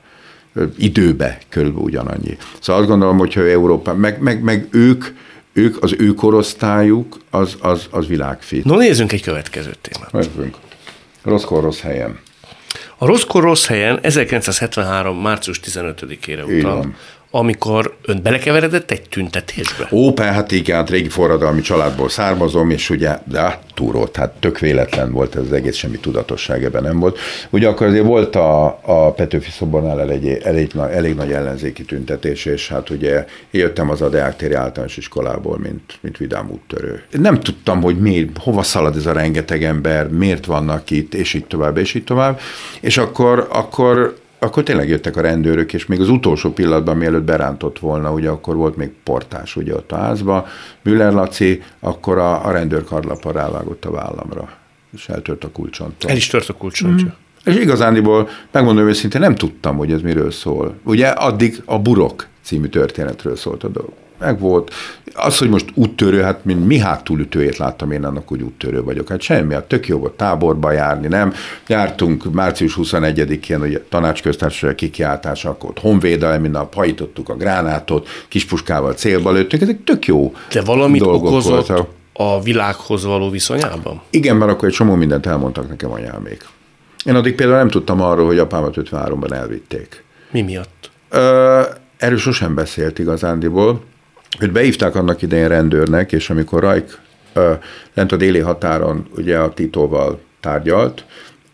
[0.76, 2.36] Időbe körülbelül ugyanannyi.
[2.60, 5.04] Szóval azt gondolom, hogyha Európán, meg, meg, meg ők,
[5.52, 8.64] ők, az ő korosztályuk, az, az, az világfit.
[8.64, 10.12] No, nézzünk egy következő témát.
[10.12, 10.56] Nézzünk.
[11.22, 12.18] Rosszkor rossz helyen.
[12.98, 15.20] A rosszkor rossz helyen 1973.
[15.20, 16.86] március 15-ére utal,
[17.36, 19.88] amikor ön belekeveredett egy tüntetésbe?
[19.90, 25.12] Ó, hát igen, hát régi forradalmi családból származom, és ugye, de túrót, hát tök véletlen
[25.12, 27.18] volt ez az egész, semmi tudatosság ebben nem volt.
[27.50, 32.68] Ugye akkor azért volt a, a Petőfi szobornál elég, elég, elég nagy ellenzéki tüntetés, és
[32.68, 37.02] hát ugye jöttem az a Deák téri általános iskolából, mint, mint vidám úttörő.
[37.10, 41.46] Nem tudtam, hogy mi, hova szalad ez a rengeteg ember, miért vannak itt, és így
[41.46, 42.40] tovább, és így tovább.
[42.80, 47.78] És akkor, akkor akkor tényleg jöttek a rendőrök, és még az utolsó pillanatban, mielőtt berántott
[47.78, 50.46] volna, ugye akkor volt még portás ugye ott a házba,
[50.82, 54.48] Müller Laci, akkor a, a rendőr karlapa rávágott a vállamra,
[54.92, 56.10] és eltört a kulcsontól.
[56.10, 57.06] El is tört a kulcsontja.
[57.06, 57.52] Mm.
[57.52, 60.74] És igazándiból, megmondom őszintén, nem tudtam, hogy ez miről szól.
[60.82, 63.92] Ugye addig a Burok című történetről szólt a dolog
[64.24, 64.72] meg volt.
[65.14, 69.08] Az, hogy most úttörő, hát mint mi hátulütőjét láttam én annak, hogy úttörő vagyok.
[69.08, 71.32] Hát semmi, hát tök jó volt táborba járni, nem?
[71.66, 79.32] Jártunk március 21-én, hogy tanácsköztársaság kikiáltása, akkor ott honvédelmi nap, hajítottuk a gránátot, kispuskával célba
[79.32, 81.88] lőttünk, ezek tök jó De valamit okozott voltak.
[82.12, 84.00] a világhoz való viszonyában?
[84.10, 86.44] Igen, mert akkor egy csomó mindent elmondtak nekem anyámék.
[87.04, 90.04] Én addig például nem tudtam arról, hogy apámat 53-ban elvitték.
[90.30, 90.90] Mi miatt?
[91.08, 91.60] Ö,
[91.96, 93.82] erről sosem beszélt igazándiból.
[94.40, 96.98] Őt beívták annak idején rendőrnek, és amikor Rajk
[97.94, 101.04] lent a déli határon ugye a Titóval tárgyalt,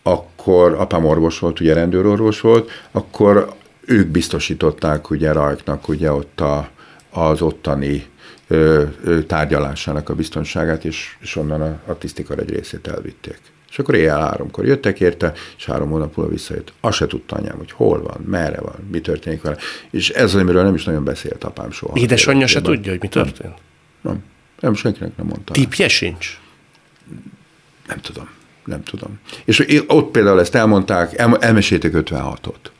[0.02, 3.52] akkor apám orvos volt, ugye rendőrorvos volt, akkor
[3.86, 6.68] ők biztosították ugye Rajknak ugye ott a,
[7.10, 8.06] az ottani
[8.48, 13.38] ö, ö, tárgyalásának a biztonságát, és, és onnan a, a tisztikar egy részét elvitték.
[13.70, 16.72] És akkor éjjel háromkor jöttek érte, és három hónap múlva visszajött.
[16.80, 19.56] Azt se tudta anyám, hogy hol van, merre van, mi történik vele.
[19.90, 21.98] És ez az, amiről nem is nagyon beszélt apám soha.
[21.98, 23.38] Édesanyja se tudja, hogy mi történt?
[23.48, 23.54] Nem.
[24.00, 24.22] nem.
[24.61, 25.52] Nem, senkinek nem mondta.
[25.52, 26.40] Tipje sincs?
[27.87, 28.28] Nem tudom.
[28.64, 29.18] Nem tudom.
[29.44, 32.70] És ott például ezt elmondták, el, elmesélték 56-ot.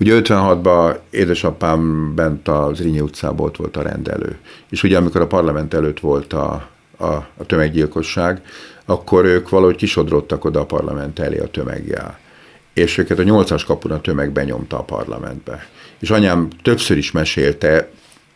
[0.00, 4.38] Ugye 56-ban édesapám bent az Zrínyi utcában ott volt a rendelő.
[4.68, 8.42] És ugye amikor a parlament előtt volt a, a, a tömeggyilkosság,
[8.90, 12.18] akkor ők valahogy kisodrottak oda a parlament elé a tömeggel.
[12.74, 15.66] és őket a nyolcas kapuna tömeg benyomta a parlamentbe.
[15.98, 17.90] És anyám többször is mesélte,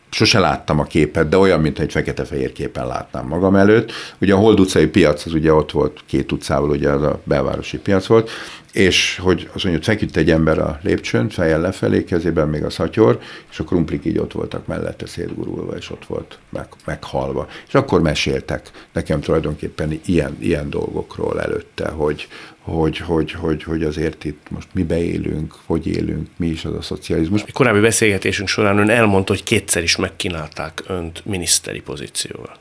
[0.09, 3.91] sose láttam a képet, de olyan, mintha egy fekete-fehér képen látnám magam előtt.
[4.21, 7.77] Ugye a Hold utcai piac, az ugye ott volt két utcával, ugye az a belvárosi
[7.77, 8.29] piac volt,
[8.75, 13.19] és hogy azt hogy feküdt egy ember a lépcsőn, fejjel lefelé, kezében még a szatyor,
[13.51, 17.47] és a krumplik így ott voltak mellette szétgurulva, és ott volt meg, meghalva.
[17.67, 22.27] És akkor meséltek nekem tulajdonképpen ilyen, ilyen dolgokról előtte, hogy,
[22.65, 26.81] hogy, hogy, hogy, hogy azért itt most mi beélünk, hogy élünk, mi is az a
[26.81, 27.41] szocializmus.
[27.41, 32.55] A korábbi beszélgetésünk során ön elmondta, hogy kétszer is megkínálták önt miniszteri pozícióval.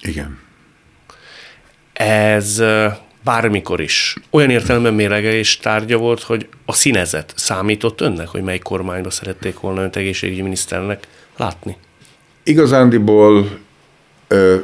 [0.00, 0.38] Igen.
[1.92, 2.62] Ez
[3.24, 9.10] bármikor is olyan értelemben mérlegelés tárgya volt, hogy a színezet számított önnek, hogy mely kormányba
[9.10, 11.76] szerették volna önt egészségügyi miniszternek látni?
[12.42, 13.58] Igazándiból
[14.28, 14.56] ö,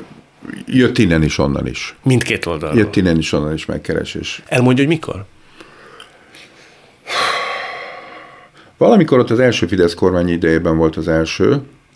[0.67, 1.97] jött innen is, onnan is.
[2.03, 2.79] Mindkét oldalról.
[2.79, 4.43] Jött innen is, onnan is megkeresés.
[4.47, 5.25] Elmondja, hogy mikor?
[8.77, 11.49] Valamikor ott az első Fidesz kormány idejében volt az első.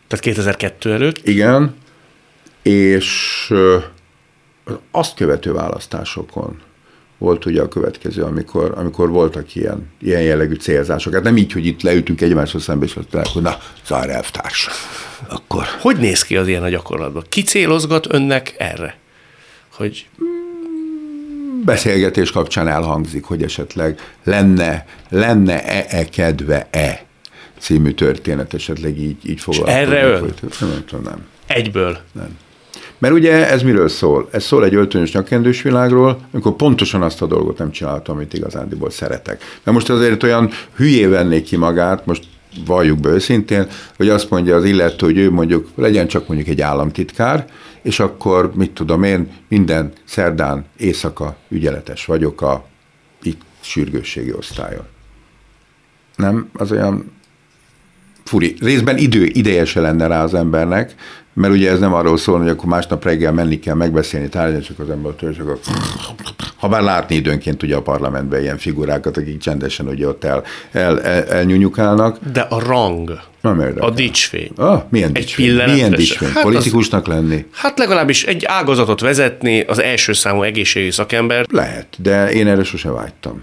[0.06, 1.26] Tehát 2002 előtt?
[1.26, 1.74] Igen,
[2.62, 3.52] és
[4.90, 6.60] azt követő választásokon
[7.18, 11.14] volt ugye a következő, amikor, amikor voltak ilyen, ilyen jellegű célzások.
[11.14, 14.68] Hát nem így, hogy itt leütünk egymáshoz szembe, és azt mondják, hogy na, Zár elvtárs.
[15.28, 15.64] Akkor.
[15.80, 17.24] Hogy néz ki az ilyen a gyakorlatban?
[17.28, 18.98] Ki célozgat önnek erre?
[19.72, 20.06] Hogy
[21.64, 27.04] beszélgetés kapcsán elhangzik, hogy esetleg lenne, lenne-e -e kedve-e
[27.58, 29.80] című történet esetleg így, így foglalkozni.
[29.80, 30.34] erre ön?
[30.60, 31.26] Nem, nem, nem.
[31.46, 31.98] Egyből?
[32.12, 32.38] Nem.
[32.98, 34.28] Mert ugye ez miről szól?
[34.30, 38.90] Ez szól egy öltönyös nyakkendős világról, amikor pontosan azt a dolgot nem csináltam, amit igazándiból
[38.90, 39.42] szeretek.
[39.64, 42.24] De most azért olyan hülyé vennék ki magát, most
[42.64, 46.60] valljuk be őszintén, hogy azt mondja az illető, hogy ő mondjuk legyen csak mondjuk egy
[46.60, 47.46] államtitkár,
[47.82, 52.66] és akkor mit tudom én, minden szerdán éjszaka ügyeletes vagyok a
[53.22, 54.84] itt sürgősségi osztályon.
[56.16, 56.50] Nem?
[56.52, 57.15] Az olyan
[58.26, 58.56] furi.
[58.60, 60.94] Részben idő, ideje se lenne rá az embernek,
[61.34, 64.78] mert ugye ez nem arról szól, hogy akkor másnap reggel menni kell megbeszélni, tárgyalni, csak
[64.78, 65.58] az ember csak akkor...
[66.56, 71.00] Ha bár látni időnként ugye a parlamentben ilyen figurákat, akik csendesen ugye ott el, el,
[71.00, 72.18] el, elnyúnyukálnak.
[72.32, 74.50] De a rang, Nem a dicsfény.
[74.56, 75.54] Ah, milyen Egy dicsfény?
[75.54, 75.96] Milyen se.
[75.96, 76.28] dicsfény?
[76.28, 77.44] Hát Politikusnak lenni?
[77.52, 81.46] Hát legalábbis egy ágazatot vezetni, az első számú egészségügyi szakember.
[81.50, 83.42] Lehet, de én erre sose vágytam.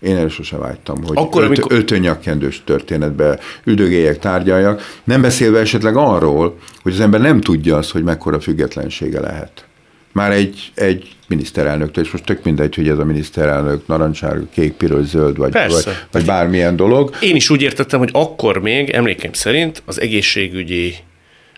[0.00, 5.96] Én erre sose vágytam, hogy Akkor, ölt, amikor- öltönyakkendős történetbe üldögéljek, tárgyaljak, nem beszélve esetleg
[5.96, 9.64] arról, hogy az ember nem tudja azt, hogy mekkora függetlensége lehet.
[10.12, 15.04] Már egy, egy miniszterelnöktől, és most tök mindegy, hogy ez a miniszterelnök narancssárga, kék, piros,
[15.04, 15.90] zöld, vagy, Persze.
[15.90, 17.14] vagy, vagy bármilyen dolog.
[17.20, 20.94] Én is úgy értettem, hogy akkor még, emlékeim szerint, az egészségügyi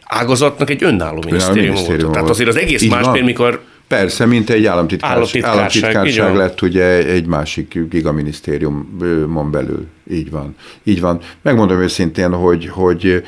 [0.05, 2.13] ágazatnak egy önálló minisztérium, minisztérium volt.
[2.13, 2.31] Tehát volt.
[2.31, 7.27] azért az egész Így más, mikor Persze, mint egy államtitkárság, Államtitkárság, államtitkárság lett ugye egy
[7.27, 9.87] másik gigaminisztériumon belül.
[10.11, 10.55] Így van.
[10.83, 11.21] Így van.
[11.43, 13.23] Megmondom őszintén, hogy, hogy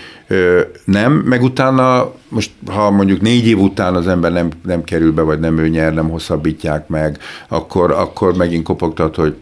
[0.85, 5.22] nem, meg utána, most ha mondjuk négy év után az ember nem, nem kerül be,
[5.22, 9.35] vagy nem ő nyer, nem hosszabbítják meg, akkor, akkor megint kopogtat, hogy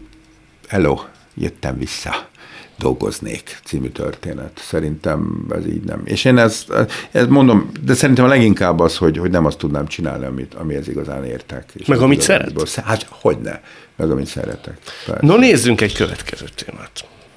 [0.67, 0.99] hello,
[1.35, 2.31] jöttem vissza
[2.77, 4.59] dolgoznék című történet.
[4.63, 6.01] Szerintem ez így nem.
[6.05, 6.71] És én ezt,
[7.11, 10.87] ezt mondom, de szerintem a leginkább az, hogy, hogy nem azt tudnám csinálni, amit, amihez
[10.87, 11.69] igazán értek.
[11.73, 13.59] És Meg amit igazából- Hát, hogy ne.
[13.95, 14.77] Meg amit szeretek.
[15.05, 15.25] Persze.
[15.25, 16.91] No nézzünk egy következő témát.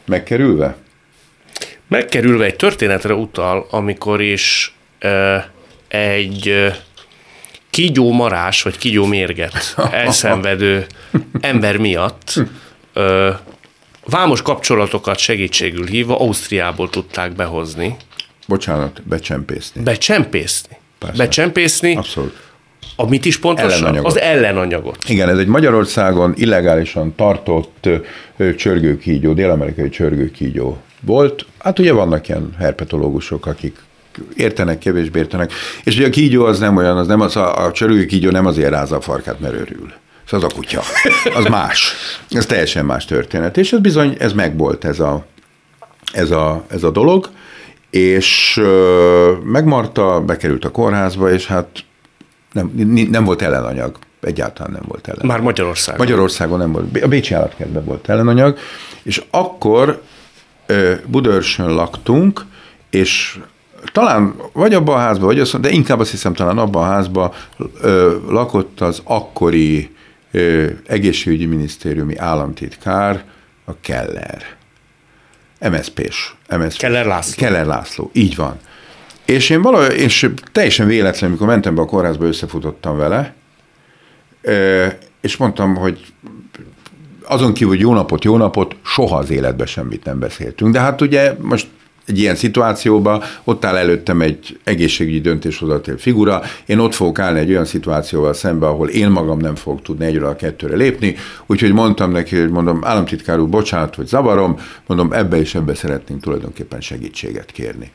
[0.05, 0.77] Megkerülve?
[1.89, 5.37] Megkerülve egy történetre utal, amikor is ö,
[5.89, 6.69] egy ö,
[7.71, 10.87] kígyó marás, vagy kígyó mérget elszenvedő
[11.41, 12.35] ember miatt
[12.93, 13.31] ö,
[14.07, 17.97] vámos kapcsolatokat segítségül hívva Ausztriából tudták behozni,
[18.49, 19.83] Bocsánat, becsempészni.
[19.83, 20.77] becsempészni.
[20.99, 21.17] Persze.
[21.17, 22.37] Becsempészni, Abszolút.
[22.97, 23.71] a mit is pontosan?
[23.71, 24.07] Ellenanyagot.
[24.07, 25.09] Az ellenanyagot.
[25.09, 27.89] Igen, ez egy Magyarországon illegálisan tartott
[28.57, 31.47] csörgőkígyó, dél-amerikai csörgőkígyó volt.
[31.59, 33.77] Hát ugye vannak ilyen herpetológusok, akik
[34.37, 35.53] értenek, kevésbé értenek.
[35.85, 38.71] És ugye a kígyó az nem olyan, az nem az, a, a csörgőkígyó nem azért
[38.71, 39.93] rázza a farkát, mert örül.
[40.27, 40.83] Ez az a kutya.
[41.35, 41.95] Az más.
[42.31, 43.57] Ez teljesen más történet.
[43.57, 45.25] És ez bizony, ez megvolt ez a,
[46.13, 47.31] ez a, ez a dolog,
[47.91, 48.61] és
[49.45, 51.67] megmarta, bekerült a kórházba, és hát
[52.53, 52.73] nem,
[53.11, 53.99] nem volt ellenanyag.
[54.21, 55.31] Egyáltalán nem volt ellenanyag.
[55.31, 56.01] Már Magyarországon.
[56.01, 57.03] Magyarországon nem volt.
[57.03, 58.59] A Bécsi állatkertben volt ellenanyag,
[59.03, 60.03] és akkor
[61.07, 62.45] Budörsön laktunk,
[62.91, 63.39] és
[63.93, 67.33] talán vagy abban a házban, vagy azt, de inkább azt hiszem talán abban a házban
[67.81, 69.97] ö, lakott az akkori
[70.87, 73.25] egészségügyi minisztériumi államtitkár,
[73.65, 74.45] a Keller.
[75.71, 76.35] MSZP-s.
[76.57, 76.77] MSZP-s.
[76.77, 77.35] Keller László.
[77.37, 78.59] Keller László, így van.
[79.25, 83.35] És én valahogy, és teljesen véletlenül, amikor mentem be a kórházba, összefutottam vele,
[85.21, 86.07] és mondtam, hogy
[87.25, 90.73] azon kívül, hogy jó napot, jó napot, soha az életben semmit nem beszéltünk.
[90.73, 91.67] De hát ugye most
[92.07, 97.51] egy ilyen szituációban ott áll előttem egy egészségügyi döntéshozatél figura, én ott fogok állni egy
[97.51, 102.11] olyan szituációval szembe, ahol én magam nem fogok tudni egyről a kettőre lépni, úgyhogy mondtam
[102.11, 107.51] neki, hogy mondom, államtitkár úr, bocsánat, hogy zavarom, mondom, ebbe és ebbe szeretnénk tulajdonképpen segítséget
[107.51, 107.91] kérni.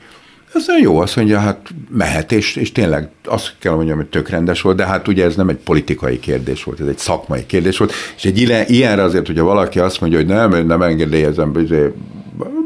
[0.53, 4.61] Ez jó, azt mondja, hát mehet, és, és tényleg azt kell mondjam, hogy tök rendes
[4.61, 7.93] volt, de hát ugye ez nem egy politikai kérdés volt, ez egy szakmai kérdés volt,
[8.15, 11.53] és egy ilyenre azért, hogyha valaki azt mondja, hogy nem, nem engedélyezem,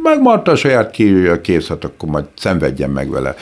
[0.06, 3.36] megmarta a saját kívülje, kész, hát akkor majd szenvedjen meg vele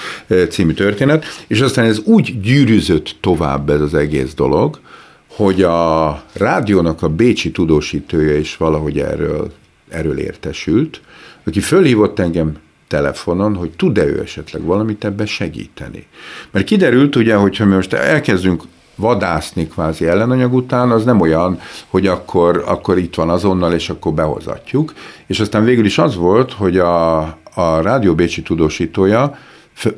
[0.49, 1.25] című történet.
[1.47, 4.79] És aztán ez úgy gyűrűzött tovább ez az egész dolog,
[5.27, 9.51] hogy a rádiónak a bécsi tudósítója is valahogy erről,
[9.89, 11.01] erről értesült,
[11.45, 12.57] aki fölhívott engem
[12.87, 16.07] telefonon, hogy tud-e ő esetleg valamit ebben segíteni.
[16.51, 18.63] Mert kiderült ugye, hogyha mi most elkezdünk
[18.95, 24.13] vadászni kvázi ellenanyag után, az nem olyan, hogy akkor, akkor itt van azonnal, és akkor
[24.13, 24.93] behozatjuk.
[25.27, 27.17] És aztán végül is az volt, hogy a,
[27.53, 29.37] a Rádió Bécsi tudósítója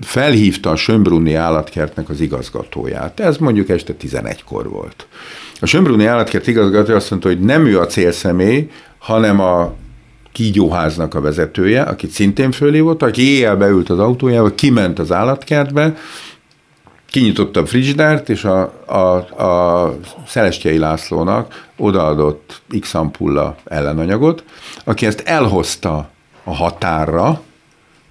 [0.02, 3.20] felhívta a Sömbrunni állatkertnek az igazgatóját.
[3.20, 5.08] Ez mondjuk este 11-kor volt.
[5.60, 9.74] A Sömbrunni állatkert igazgatója azt mondta, hogy nem ő a célszemély, hanem a
[10.32, 15.96] kígyóháznak a vezetője, akit szintén fölhívott, aki éjjel beült az autójába, kiment az állatkertbe,
[17.16, 19.98] kinyitotta a frigidárt, és a, a, a
[20.28, 24.44] Szelestjei Lászlónak odaadott X ampulla ellenanyagot,
[24.84, 26.10] aki ezt elhozta
[26.44, 27.42] a határra,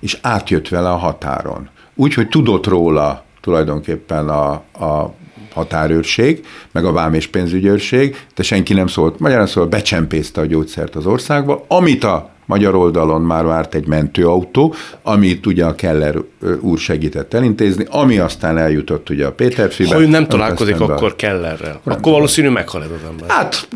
[0.01, 1.69] és átjött vele a határon.
[1.95, 4.51] Úgy, hogy tudott róla tulajdonképpen a,
[4.85, 5.15] a
[5.55, 9.19] határőrség, meg a vám és pénzügyőrség, de senki nem szólt.
[9.19, 14.75] Magyarán szóval becsempészte a gyógyszert az országba, amit a magyar oldalon már várt egy mentőautó,
[15.03, 16.17] amit ugye a Keller
[16.61, 19.95] úr segített elintézni, ami aztán eljutott ugye a Péterfibe.
[19.95, 23.31] Ha ő nem találkozik akkor Kellerrel, nem akkor valószínű meghal ez az ember.
[23.31, 23.69] Hát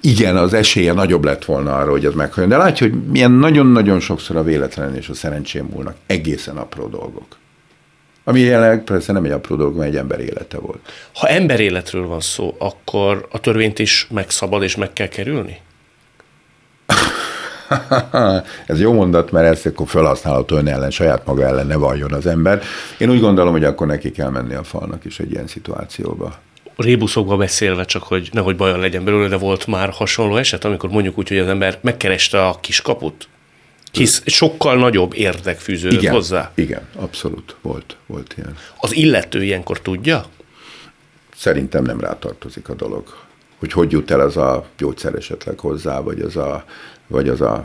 [0.00, 2.58] igen, az esélye nagyobb lett volna arra, hogy ez meghalljon.
[2.58, 7.26] De látja, hogy milyen nagyon-nagyon sokszor a véletlen és a szerencsém múlnak egészen apró dolgok.
[8.28, 10.78] Ami jelenleg persze nem egy apró dolog, mert egy ember élete volt.
[11.14, 15.60] Ha ember életről van szó, akkor a törvényt is megszabad és meg kell kerülni?
[18.66, 22.26] Ez jó mondat, mert ezt akkor felhasználható ön ellen, saját maga ellen ne valljon az
[22.26, 22.62] ember.
[22.98, 26.34] Én úgy gondolom, hogy akkor neki kell menni a falnak is egy ilyen szituációba
[26.76, 31.18] rébuszokba beszélve, csak hogy nehogy bajon legyen belőle, de volt már hasonló eset, amikor mondjuk
[31.18, 33.28] úgy, hogy az ember megkereste a kiskaput?
[33.92, 36.52] Hisz sokkal nagyobb érdek fűződött igen, hozzá.
[36.54, 38.56] Igen, abszolút volt, volt ilyen.
[38.76, 40.24] Az illető ilyenkor tudja?
[41.36, 43.16] Szerintem nem rátartozik a dolog.
[43.58, 46.64] Hogy hogy jut el az a gyógyszer esetleg hozzá, vagy az a,
[47.06, 47.64] vagy az a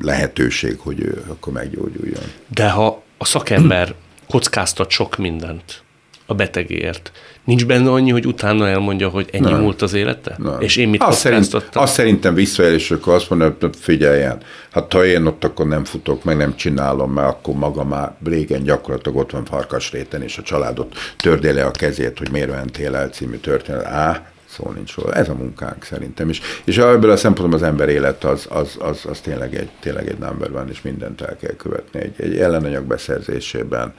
[0.00, 2.22] lehetőség, hogy ő akkor meggyógyuljon.
[2.48, 3.94] De ha a szakember
[4.28, 5.82] kockáztat sok mindent
[6.26, 7.12] a betegért,
[7.44, 9.60] Nincs benne annyi, hogy utána elmondja, hogy ennyi nem.
[9.60, 10.34] múlt az élete?
[10.38, 10.60] Nem.
[10.60, 14.38] És én mit azt, szerint, azt szerintem visszaélés, akkor azt mondja, hogy figyeljen,
[14.70, 18.62] hát ha én ott akkor nem futok, meg nem csinálom, mert akkor maga már régen
[18.62, 23.36] gyakorlatilag ott van farkasréten, és a családot tördéle a kezét, hogy miért mentél el című
[23.36, 23.84] történet.
[23.84, 25.14] Á, szó nincs róla.
[25.14, 26.40] Ez a munkánk szerintem is.
[26.64, 30.18] És ebből a szempontból az ember élet az, az, az, az tényleg, egy, tényleg egy
[30.18, 33.94] number van, és mindent el kell követni egy, egy ellenanyag beszerzésében.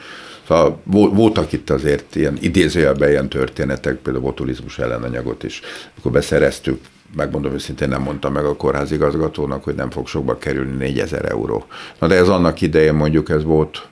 [0.48, 6.82] Szóval voltak itt azért ilyen idézőjelben ilyen történetek, például botulizmus ellenanyagot is, amikor beszereztük,
[7.16, 11.66] megmondom őszintén, nem mondtam meg a kórházigazgatónak, hogy nem fog sokba kerülni 4000 euró.
[12.00, 13.88] Na de ez annak idején mondjuk ez volt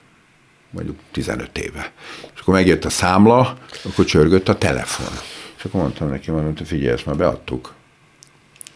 [0.70, 1.92] mondjuk 15 éve.
[2.34, 5.14] És akkor megjött a számla, akkor csörgött a telefon.
[5.56, 7.72] És akkor mondtam neki, mondom, hogy figyelj, ezt már beadtuk.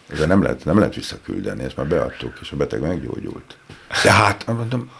[0.08, 3.56] Ezzel nem lehet, nem lehet visszaküldeni, ezt már beadtuk, és a beteg meggyógyult.
[4.02, 4.90] De hát, mondom,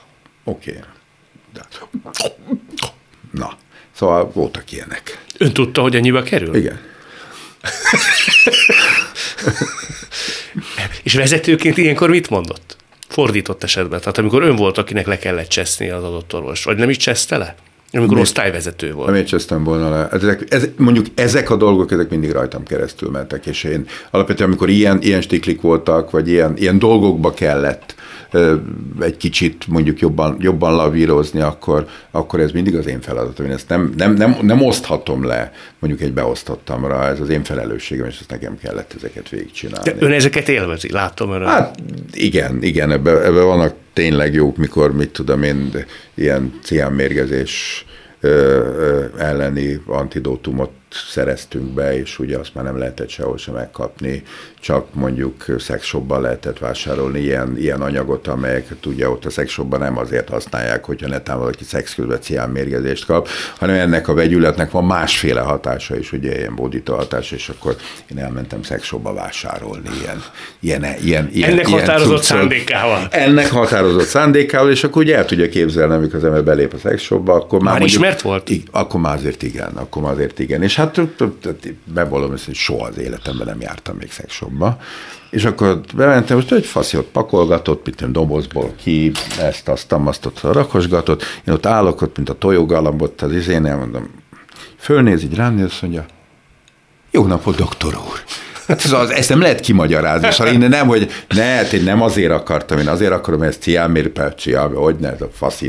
[0.45, 0.70] oké.
[0.70, 0.83] Okay.
[3.31, 3.57] Na,
[3.93, 5.25] szóval voltak ilyenek.
[5.39, 6.55] Ön tudta, hogy ennyibe kerül?
[6.55, 6.81] Igen.
[11.03, 12.77] és vezetőként ilyenkor mit mondott?
[13.09, 13.99] Fordított esetben.
[14.01, 17.37] Tehát amikor ön volt, akinek le kellett cseszni az adott orvos, vagy nem is cseszte
[17.37, 17.55] le?
[17.93, 19.11] Amikor osztályvezető volt.
[19.11, 20.09] Nem csesztem volna le.
[20.09, 24.69] Ezek, ez, mondjuk ezek a dolgok, ezek mindig rajtam keresztül mentek, és én alapvetően, amikor
[24.69, 27.95] ilyen, ilyen stiklik voltak, vagy ilyen, ilyen dolgokba kellett
[29.01, 33.47] egy kicsit mondjuk jobban, jobban lavírozni, akkor, akkor ez mindig az én feladatom.
[33.47, 38.07] Én ezt nem, nem, nem, nem oszthatom le mondjuk egy beosztottamra, ez az én felelősségem,
[38.07, 39.91] és ezt nekem kellett ezeket végigcsinálni.
[39.91, 41.49] De ön ezeket élvezi, látom önön.
[41.49, 41.78] Hát
[42.12, 45.84] igen, igen, ebben ebbe vannak tényleg jók, mikor, mit tudom én,
[46.14, 47.84] ilyen ciánmérgezés
[49.18, 50.70] elleni antidótumot
[51.11, 54.23] szereztünk be, és ugye azt már nem lehetett sehol sem megkapni,
[54.61, 60.29] csak mondjuk szexshopban lehetett vásárolni ilyen, ilyen anyagot, amelyeket ugye ott a szexshopban nem azért
[60.29, 63.29] használják, hogyha netán valaki szex közben ciánmérgezést kap,
[63.59, 67.77] hanem ennek a vegyületnek van másféle hatása is, ugye ilyen bodita hatás, és akkor
[68.11, 70.23] én elmentem szexshopba vásárolni ilyen,
[70.61, 72.39] ilyen, ilyen, ilyen Ennek ilyen határozott cuccot.
[72.39, 73.09] szándékával.
[73.11, 77.35] Ennek határozott szándékával, és akkor ugye el tudja képzelni, amikor az ember belép a szexshopba,
[77.35, 78.51] akkor már, Már mondjuk, ismert volt?
[78.51, 80.63] I- akkor már azért igen, akkor már azért igen.
[80.63, 84.78] És hát t- t- t- bevallom ezt, hogy soha az életemben nem jártam még szexshopba.
[85.30, 90.26] És akkor bementem, most egy faszi ott pakolgatott, mit tudom, dobozból ki, ezt, azt, azt
[90.26, 91.22] ott rakosgatott.
[91.47, 94.11] Én ott állok ott, mint a tojógalambot az izén, elmondom,
[94.76, 96.07] fölnéz így rám, és mondja,
[97.11, 98.24] jó napot, doktor úr!
[98.69, 100.31] Hát ez az, ezt nem lehet kimagyarázni.
[100.31, 104.53] Szóval én nem, hogy ne, hát én nem azért akartam, én azért akarom, ezt ciámérpelcsi,
[104.53, 105.62] hogy ne, ez a fasz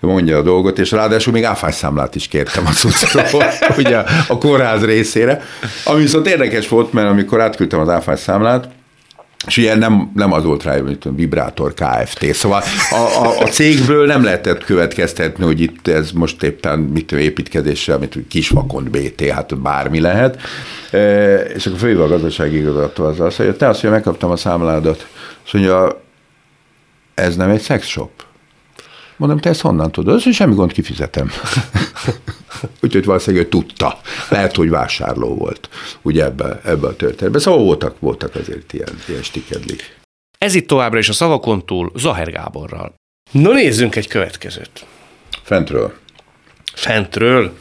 [0.00, 3.44] mondja a dolgot, és ráadásul még áfályszámlát is kértem a cuccról,
[3.84, 3.96] ugye
[4.28, 5.42] a kórház részére.
[5.84, 8.68] Ami viszont érdekes volt, mert amikor átküldtem az áfályszámlát,
[9.46, 12.34] és ugye nem, nem az volt rá, hogy Vibrátor Kft.
[12.34, 17.98] Szóval a, a, a cégből nem lehetett következtetni, hogy itt ez most éppen mit építkezéssel,
[17.98, 20.40] mint hogy kisvakon BT, hát bármi lehet.
[20.90, 24.36] E, és akkor főleg a gazdasági igazgató az azt mondja, te azt mondja, megkaptam a
[24.36, 25.06] számládat.
[25.44, 26.02] Azt mondja,
[27.14, 28.10] ez nem egy sex shop.
[29.16, 30.14] Mondom, te ezt honnan tudod?
[30.14, 31.30] Azt semmi gond, kifizetem.
[32.82, 34.00] Úgyhogy valószínűleg ő tudta.
[34.28, 35.68] Lehet, hogy vásárló volt
[36.02, 37.40] ugye ebbe, ebbe a történetben.
[37.40, 39.98] Szóval voltak, voltak azért ilyen, ilyen stikedlik.
[40.38, 42.94] Ez itt továbbra is a szavakon túl Zaher Gáborral.
[43.30, 44.86] No nézzünk egy következőt.
[45.42, 45.94] Fentről.
[46.74, 47.56] Fentről.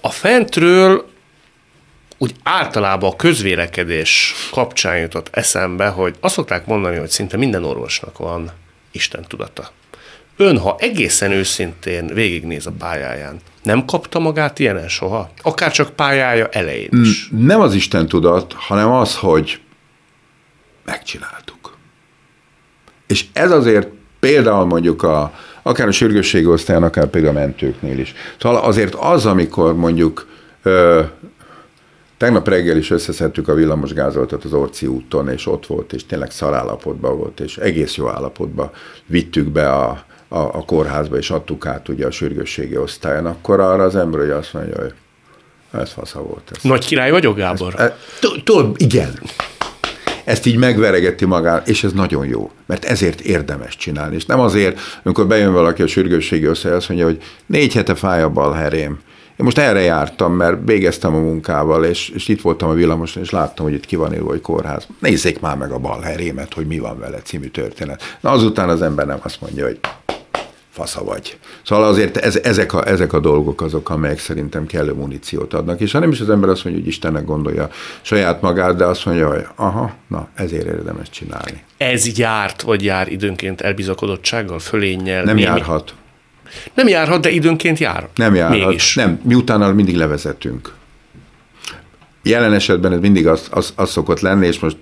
[0.00, 1.08] A fentről
[2.18, 8.18] úgy általában a közvélekedés kapcsán jutott eszembe, hogy azt szokták mondani, hogy szinte minden orvosnak
[8.18, 8.50] van
[8.90, 9.70] Isten tudata.
[10.40, 15.30] Ön, ha egészen őszintén végignéz a pályáján, nem kapta magát ilyenen soha?
[15.42, 17.28] Akár csak pályája elején is.
[17.36, 19.60] Nem az Isten tudat, hanem az, hogy
[20.84, 21.76] megcsináltuk.
[23.06, 23.88] És ez azért
[24.20, 25.32] például mondjuk a,
[25.62, 28.14] akár a sürgősségi osztályon, akár például a mentőknél is.
[28.38, 30.26] Szóval azért az, amikor mondjuk
[30.62, 31.02] ö,
[32.16, 37.18] tegnap reggel is összeszedtük a villamosgázoltat az Orci úton, és ott volt, és tényleg szarállapotban
[37.18, 38.70] volt, és egész jó állapotban
[39.06, 43.82] vittük be a, a, a kórházba, és adtuk át ugye a sürgősségi osztályon, akkor arra
[43.82, 44.92] az ember hogy azt mondja, hogy
[45.80, 46.50] ez fasza volt.
[46.50, 46.62] Ez.
[46.62, 47.74] Nagy király vagyok, Gábor?
[47.80, 49.20] E, Tudod, igen.
[50.24, 54.14] Ezt így megveregeti magát, és ez nagyon jó, mert ezért érdemes csinálni.
[54.14, 58.22] És nem azért, amikor bejön valaki a sürgősségi osztály, azt mondja, hogy négy hete fáj
[58.22, 58.98] a bal herém.
[59.40, 63.30] Én most erre jártam, mert végeztem a munkával, és, és itt voltam a villamoson, és
[63.30, 64.86] láttam, hogy itt ki van írva, hogy kórház.
[64.98, 68.18] Nézzék már meg a bal herémet, hogy mi van vele című történet.
[68.20, 69.80] Na azután az ember nem azt mondja, hogy
[70.80, 71.38] fasza vagy.
[71.62, 75.80] Szóval azért ez, ezek, a, ezek a dolgok azok, amelyek szerintem kellő muníciót adnak.
[75.80, 77.68] És ha nem is az ember azt mondja, hogy Istennek gondolja
[78.02, 81.62] saját magát, de azt mondja, hogy aha, na ezért érdemes csinálni.
[81.76, 85.24] Ez járt, vagy jár időnként elbizakodottsággal, fölénnyel?
[85.24, 85.94] Nem némi- járhat.
[86.74, 88.08] Nem járhat, de időnként jár.
[88.14, 88.66] Nem járhat.
[88.66, 88.94] Mégis.
[88.94, 90.72] Nem, miután mindig levezetünk.
[92.22, 94.76] Jelen esetben ez mindig az, az, az szokott lenni, és most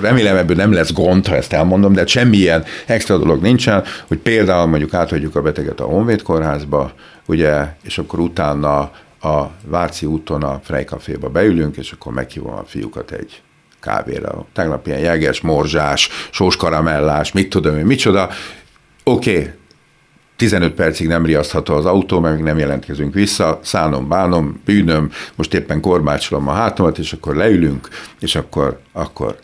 [0.00, 4.66] remélem ebből nem lesz gond, ha ezt elmondom, de semmilyen extra dolog nincsen, hogy például
[4.66, 6.92] mondjuk áthagyjuk a beteget a Honvéd kórházba,
[7.26, 8.78] ugye, és akkor utána
[9.22, 13.42] a Váci úton a Frejkaféba beülünk, és akkor meghívom a fiúkat egy
[13.80, 14.46] kávéra.
[14.52, 18.28] Tegnap ilyen jeges, morzsás, sóskaramellás, mit tudom én, micsoda.
[19.04, 19.52] Oké, okay,
[20.36, 25.54] 15 percig nem riasztható az autó, mert még nem jelentkezünk vissza, szállnom, bánom, bűnöm, most
[25.54, 27.88] éppen korbácsolom a hátamat, és akkor leülünk,
[28.20, 29.38] és akkor, akkor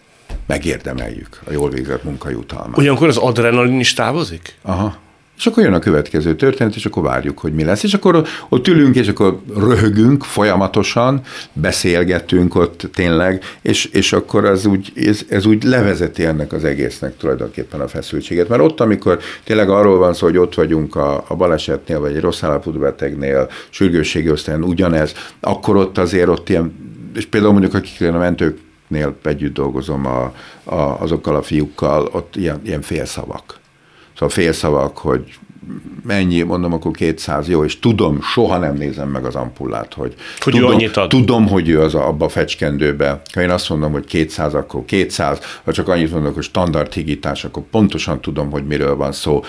[0.47, 2.79] megérdemeljük a jól végzett munkajutalmat.
[2.79, 4.55] Ugyanakkor az adrenalin is távozik?
[4.63, 4.97] Aha.
[5.39, 7.83] És akkor jön a következő történet, és akkor várjuk, hogy mi lesz.
[7.83, 11.21] És akkor ott ülünk, és akkor röhögünk folyamatosan,
[11.53, 17.17] beszélgetünk ott tényleg, és, és akkor az úgy, ez, ez úgy levezeti ennek az egésznek
[17.17, 18.49] tulajdonképpen a feszültséget.
[18.49, 22.21] Mert ott, amikor tényleg arról van szó, hogy ott vagyunk a, a balesetnél, vagy egy
[22.21, 26.73] rossz állapotú betegnél, sürgősségi osztályon ugyanez, akkor ott azért ott ilyen,
[27.15, 30.33] és például mondjuk akik a mentőknél együtt dolgozom a,
[30.65, 33.59] a, azokkal a fiúkkal, ott ilyen, ilyen félszavak.
[34.19, 35.39] Szóval félszavak, hogy
[36.07, 40.55] mennyi, mondom, akkor 200, jó, és tudom, soha nem nézem meg az ampullát, hogy, Hogy
[40.55, 41.09] ő tudom, annyit ad.
[41.09, 43.21] tudom, hogy ő az a, abba a fecskendőbe.
[43.35, 47.45] Ha én azt mondom, hogy 200, akkor 200, ha csak annyit mondok, hogy standard higítás,
[47.45, 49.45] akkor pontosan tudom, hogy miről van szó.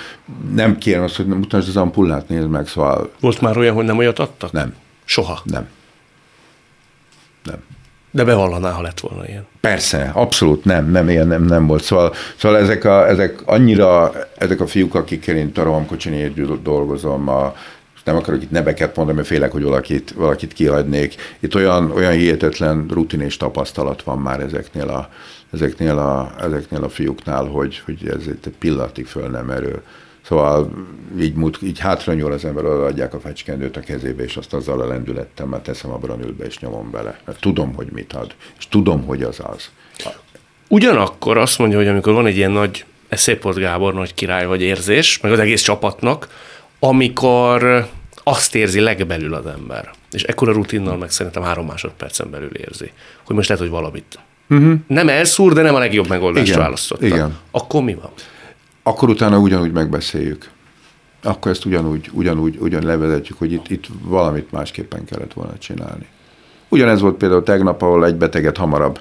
[0.53, 3.97] Nem kérem azt, hogy mutasd az ampullát, nézd meg, szóval Volt már olyan, hogy nem
[3.97, 4.51] olyat adtak?
[4.51, 4.73] nem,
[5.05, 5.39] Soha.
[5.43, 5.67] Nem.
[8.11, 9.45] De bevallaná, ha lett volna ilyen.
[9.61, 11.83] Persze, abszolút nem, nem, ilyen nem, nem volt.
[11.83, 17.27] Szóval, szóval ezek, a, ezek annyira, ezek a fiúk, akikkel én a rohamkocsin együtt dolgozom,
[17.27, 17.53] a,
[18.03, 21.15] nem akarok itt neveket mondani, mert félek, hogy valakit, valakit kihagynék.
[21.39, 25.09] Itt olyan, olyan hihetetlen rutin és tapasztalat van már ezeknél a,
[25.53, 29.81] ezeknél a, ezeknél a fiúknál, hogy, hogy ez egy pillanatig föl nem erő.
[30.29, 30.71] Szóval
[31.19, 34.81] így, mut, így hátra nyúl az ember, adják a fecskendőt a kezébe, és azt azzal
[34.81, 37.19] a lendülettem, mert teszem a branülbe, és nyomom bele.
[37.25, 39.69] Mert tudom, hogy mit ad, és tudom, hogy az az.
[40.67, 44.61] Ugyanakkor azt mondja, hogy amikor van egy ilyen nagy, ez Széport Gábor nagy király vagy
[44.61, 46.27] érzés, meg az egész csapatnak,
[46.79, 47.87] amikor
[48.23, 52.91] azt érzi legbelül az ember, és ekkora rutinnal meg szerintem három másodpercen belül érzi,
[53.23, 54.19] hogy most lehet, hogy valamit
[54.49, 54.73] uh-huh.
[54.87, 57.05] nem elszúr, de nem a legjobb megoldást igen, választotta.
[57.05, 57.37] Igen.
[57.51, 58.11] Akkor mi van?
[58.89, 60.49] Akkor utána ugyanúgy megbeszéljük.
[61.23, 66.05] Akkor ezt ugyanúgy, ugyanúgy, ugyan levezetjük, hogy itt, itt valamit másképpen kellett volna csinálni.
[66.69, 68.99] Ugyanez volt például tegnap, ahol egy beteget hamarabb.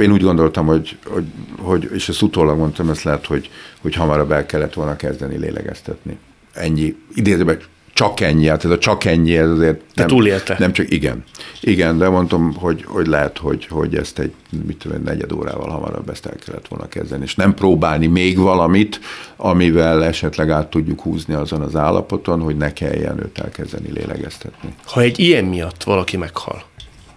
[0.00, 1.24] Én úgy gondoltam, hogy, hogy,
[1.58, 6.18] hogy és ezt utólag mondtam, ezt lehet, hogy, hogy hamarabb el kellett volna kezdeni lélegeztetni.
[6.52, 7.58] Ennyi, idézőben
[8.02, 10.56] csak ennyi, hát ez a csak ennyi, ez azért nem, túlélte.
[10.58, 11.24] nem csak, igen.
[11.60, 14.32] Igen, de mondtam, hogy, hogy lehet, hogy, hogy ezt egy,
[14.66, 18.38] mit tudom, egy negyed órával hamarabb ezt el kellett volna kezdeni, és nem próbálni még
[18.38, 19.00] valamit,
[19.36, 24.74] amivel esetleg át tudjuk húzni azon az állapoton, hogy ne kelljen őt elkezdeni lélegeztetni.
[24.84, 26.62] Ha egy ilyen miatt valaki meghal,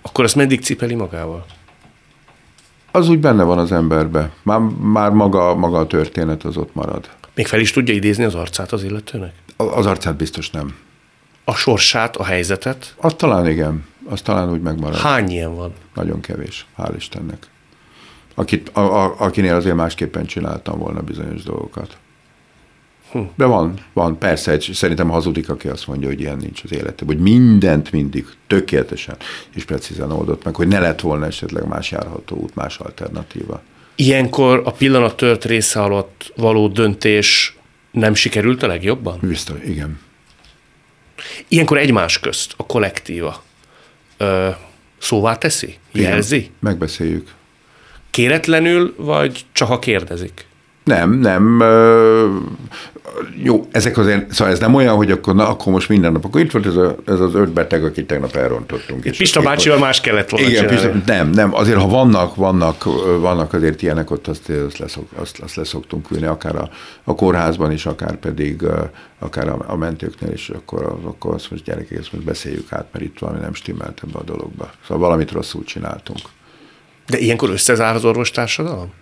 [0.01, 1.45] akkor ezt meddig cipeli magával?
[2.91, 4.31] Az úgy benne van az emberbe.
[4.43, 7.09] Már, már maga, maga a történet az ott marad.
[7.36, 9.33] Még fel is tudja idézni az arcát az illetőnek?
[9.55, 10.75] Az arcát biztos nem.
[11.43, 12.95] A sorsát, a helyzetet?
[12.97, 13.85] Azt talán igen.
[14.09, 14.97] Azt talán úgy megmarad.
[14.97, 15.73] Hány ilyen van?
[15.93, 17.47] Nagyon kevés, hál' Istennek.
[18.35, 21.97] Akit, a, a, akinél azért másképpen csináltam volna bizonyos dolgokat.
[23.11, 23.19] Hm.
[23.35, 27.15] De van, van, persze, egy, szerintem hazudik, aki azt mondja, hogy ilyen nincs az életében,
[27.15, 29.15] hogy mindent mindig tökéletesen
[29.53, 33.61] és precízen oldott meg, hogy ne lett volna esetleg más járható út, más alternatíva.
[33.95, 37.57] Ilyenkor a pillanat tört része alatt való döntés
[37.95, 39.19] nem sikerült a legjobban?
[39.21, 39.99] Biztos, igen.
[41.47, 43.43] Ilyenkor egymás közt a kollektíva
[44.17, 44.49] ö,
[44.97, 45.77] szóvá teszi?
[45.91, 46.35] Jelzi?
[46.35, 47.33] Igen, megbeszéljük.
[48.09, 50.45] Kéretlenül, vagy csak ha kérdezik?
[50.86, 51.63] Nem, nem
[53.43, 56.41] jó, ezek azért, szóval ez nem olyan, hogy akkor, na, akkor most minden nap, akkor
[56.41, 59.05] itt volt ez, a, ez az öt beteg, akit tegnap elrontottunk.
[59.05, 62.83] És Pista bácsival más kellett volna Igen, Pista, nem, nem, azért ha vannak, vannak,
[63.19, 66.69] vannak azért ilyenek, ott azt, azt, leszok, azt, azt leszoktunk ülni, akár a,
[67.03, 68.63] a kórházban is, akár pedig
[69.19, 73.05] akár a, a mentőknél is, akkor, akkor azt most gyerekek, ezt most beszéljük át, mert
[73.05, 74.71] itt valami nem stimmelt ebbe a dologba.
[74.88, 76.19] Szóval valamit rosszul csináltunk.
[77.07, 78.93] De ilyenkor összezár az orvostársadalom?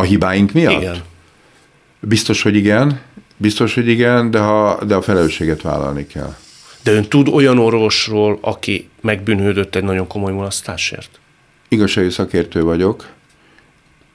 [0.00, 0.80] A hibáink miatt?
[0.80, 1.02] Igen.
[2.00, 3.00] Biztos, hogy igen,
[3.36, 6.34] biztos, hogy igen, de, ha, de a felelősséget vállalni kell.
[6.82, 11.18] De ön tud olyan orvosról, aki megbűnhődött egy nagyon komoly mulasztásért?
[11.68, 13.08] Igazságű szakértő vagyok,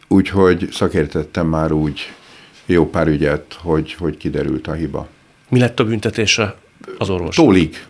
[0.07, 2.11] úgyhogy szakértettem már úgy
[2.65, 5.07] jó pár ügyet, hogy, hogy kiderült a hiba.
[5.49, 6.55] Mi lett a büntetése
[6.97, 7.36] az orvos?
[7.36, 7.86] Tólig.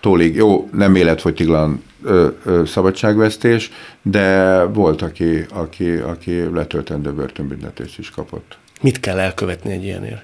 [0.00, 0.34] Tólig.
[0.34, 3.70] Jó, nem életfogytiglan ö, ö, szabadságvesztés,
[4.02, 8.58] de volt, aki, aki, aki letöltendő börtönbüntetést is kapott.
[8.80, 10.22] Mit kell elkövetni egy ilyenért?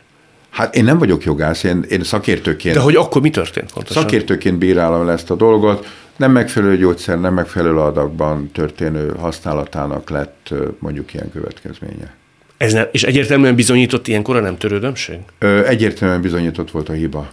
[0.51, 2.75] Hát én nem vagyok jogász, én, én szakértőként...
[2.75, 4.03] De hogy akkor mi történt pontosan?
[4.03, 5.87] Szakértőként bírálom ezt a dolgot.
[6.17, 12.15] Nem megfelelő gyógyszer, nem megfelelő adagban történő használatának lett mondjuk ilyen következménye.
[12.57, 15.19] Ez nem, és egyértelműen bizonyított ilyenkor a nem törődömség?
[15.39, 17.31] Ö, egyértelműen bizonyított volt a hiba.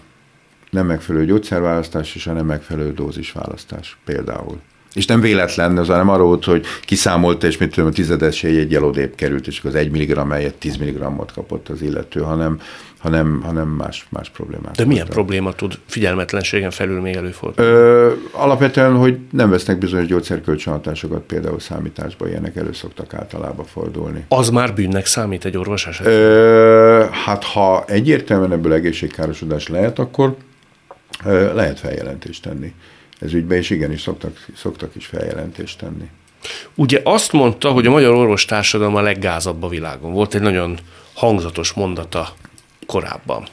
[0.70, 4.60] Nem megfelelő gyógyszerválasztás és a nem megfelelő dózisválasztás például.
[4.94, 8.76] És nem véletlen, az nem arról volt, hogy kiszámolta, és mit tudom, a tizedes egy
[8.76, 12.60] odébb került, és az egy milligram helyett 10 milligrammot kapott az illető, hanem,
[12.98, 14.76] hanem, hanem más, más problémák.
[14.76, 17.72] De milyen probléma tud figyelmetlenségen felül még előfordulni?
[17.72, 24.26] Ö, alapvetően, hogy nem vesznek bizonyos gyógyszerkölcsönhatásokat, például számításba, ilyenek elő szoktak általában fordulni.
[24.28, 27.10] Az már bűnnek számít egy orvos esetben?
[27.12, 30.36] Hát ha egyértelműen ebből egészségkárosodás lehet, akkor
[31.54, 32.74] lehet feljelentést tenni
[33.20, 36.10] ez ügyben, és igenis szoktak, szoktak is feljelentést tenni.
[36.76, 40.14] Ugye azt mondta, hogy a magyar orvostársadalom a leggázabb a világon.
[40.14, 40.80] Volt egy nagyon
[41.14, 42.34] hangzatos mondata
[42.86, 43.48] korábban.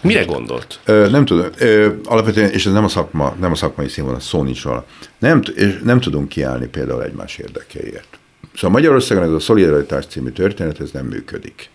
[0.00, 0.80] Mire gondolt?
[0.84, 1.46] Ö, nem tudom.
[1.58, 4.86] Ö, alapvetően, és ez nem a, szakma, nem a szakmai színvonal, szó nincs róla.
[5.18, 8.18] Nem, és nem tudunk kiállni például egymás érdekeiért.
[8.54, 11.70] Szóval Magyarországon ez a Szolidaritás című történet, ez nem működik.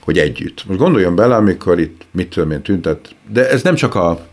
[0.00, 0.64] Hogy együtt.
[0.66, 4.28] Most gondoljon bele, amikor itt mit tudom én tüntet, de ez nem csak a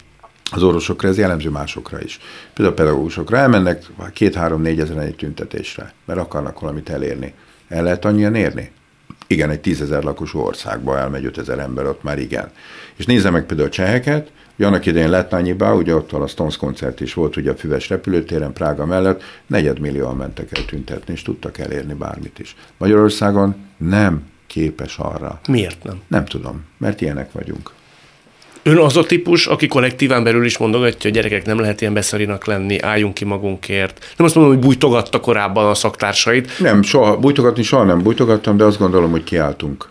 [0.52, 2.20] az orvosokra, ez jellemző másokra is.
[2.54, 7.34] Például a pedagógusokra elmennek két-három-négy ezer egy tüntetésre, mert akarnak valamit elérni.
[7.68, 8.72] El lehet annyian érni?
[9.28, 12.52] Igen, egy tízezer lakosú országba elmegy 5000 ember, ott már igen.
[12.96, 16.58] És nézze meg például a cseheket, hogy annak idején lett annyiba, ugye ott a Stones
[16.58, 21.58] koncert is volt, ugye a Füves repülőtéren, Prága mellett, negyedmillióan mentek el tüntetni, és tudtak
[21.58, 22.56] elérni bármit is.
[22.78, 25.40] Magyarországon nem képes arra.
[25.48, 26.02] Miért nem?
[26.08, 27.72] Nem tudom, mert ilyenek vagyunk.
[28.68, 32.46] Ön az a típus, aki kollektíván belül is mondogatja, hogy gyerekek nem lehet ilyen beszarinak
[32.46, 34.14] lenni, álljunk ki magunkért.
[34.18, 36.60] Nem azt mondom, hogy bújtogatta korábban a szaktársait.
[36.60, 39.90] Nem, soha, bújtogatni soha nem bújtogattam, de azt gondolom, hogy kiálltunk.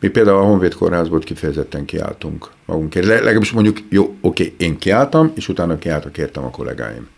[0.00, 3.06] Mi például a Honvéd Kórházból kifejezetten kiálltunk magunkért.
[3.06, 7.08] Le, legalábbis mondjuk, jó, oké, én kiálltam, és utána kiálltak értem a kollégáim.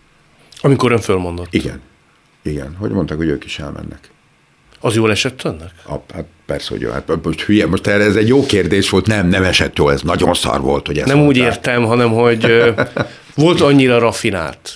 [0.60, 1.54] Amikor ön fölmondott.
[1.54, 1.80] Igen.
[2.42, 2.76] Igen.
[2.78, 4.10] Hogy mondták, hogy ők is elmennek.
[4.80, 5.70] Az jól esett önnek?
[5.88, 6.90] A, hát persze, hogy jó.
[6.90, 9.06] Hát most hülye, most erre ez egy jó kérdés volt.
[9.06, 11.36] Nem, nem esett jó, ez nagyon szar volt, hogy ezt Nem mondták.
[11.36, 12.46] úgy értem, hanem hogy
[13.34, 14.72] volt annyira rafinált,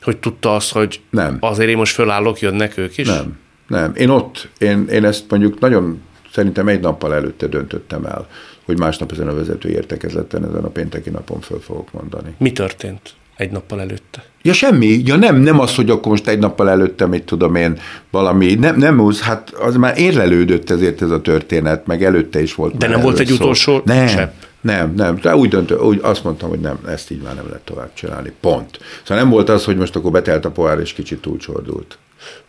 [0.00, 1.36] hogy tudta azt, hogy Nem.
[1.40, 3.06] azért én most fölállok, jönnek ők is?
[3.06, 3.92] Nem, nem.
[3.96, 8.26] Én ott, én, én ezt mondjuk nagyon szerintem egy nappal előtte döntöttem el,
[8.64, 12.34] hogy másnap ezen a vezetői értekezleten, ezen a pénteki napon föl fogok mondani.
[12.38, 14.24] Mi történt egy nappal előtte?
[14.42, 17.78] Ja semmi, ja nem, nem az, hogy akkor most egy nappal előtte, mit tudom én,
[18.10, 22.54] valami, nem, nem úgy, hát az már érlelődött ezért ez a történet, meg előtte is
[22.54, 22.76] volt.
[22.76, 23.34] De nem volt egy szó.
[23.34, 24.32] utolsó nem, csepp?
[24.60, 27.62] Nem, nem, de úgy döntő, úgy azt mondtam, hogy nem, ezt így már nem lehet
[27.64, 28.78] tovább csinálni, pont.
[29.02, 31.98] Szóval nem volt az, hogy most akkor betelt a pohár és kicsit túlcsordult.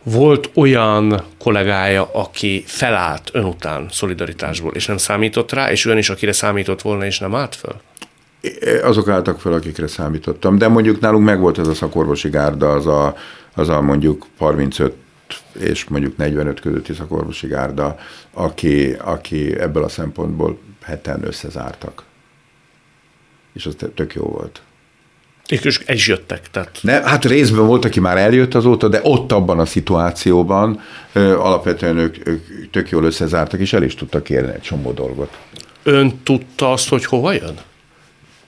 [0.02, 6.10] Volt olyan kollégája, aki felállt ön után szolidaritásból, és nem számított rá, és olyan is,
[6.10, 7.74] akire számított volna, és nem állt föl?
[8.82, 13.16] Azok álltak fel, akikre számítottam, de mondjuk nálunk megvolt ez a szakorvosi gárda, az a,
[13.54, 14.94] az a mondjuk 35
[15.58, 17.96] és mondjuk 45 közötti szakorvosi gárda,
[18.32, 22.02] aki, aki ebből a szempontból heten összezártak.
[23.52, 24.62] És az tök jó volt.
[25.46, 26.50] És el is jöttek.
[26.50, 30.80] Tehát Ne, hát részben volt, aki már eljött azóta, de ott abban a szituációban
[31.12, 35.38] ö, alapvetően ők, ők tök jól összezártak, és el is tudtak kérni egy csomó dolgot.
[35.82, 37.54] ön tudta azt, hogy hova jön?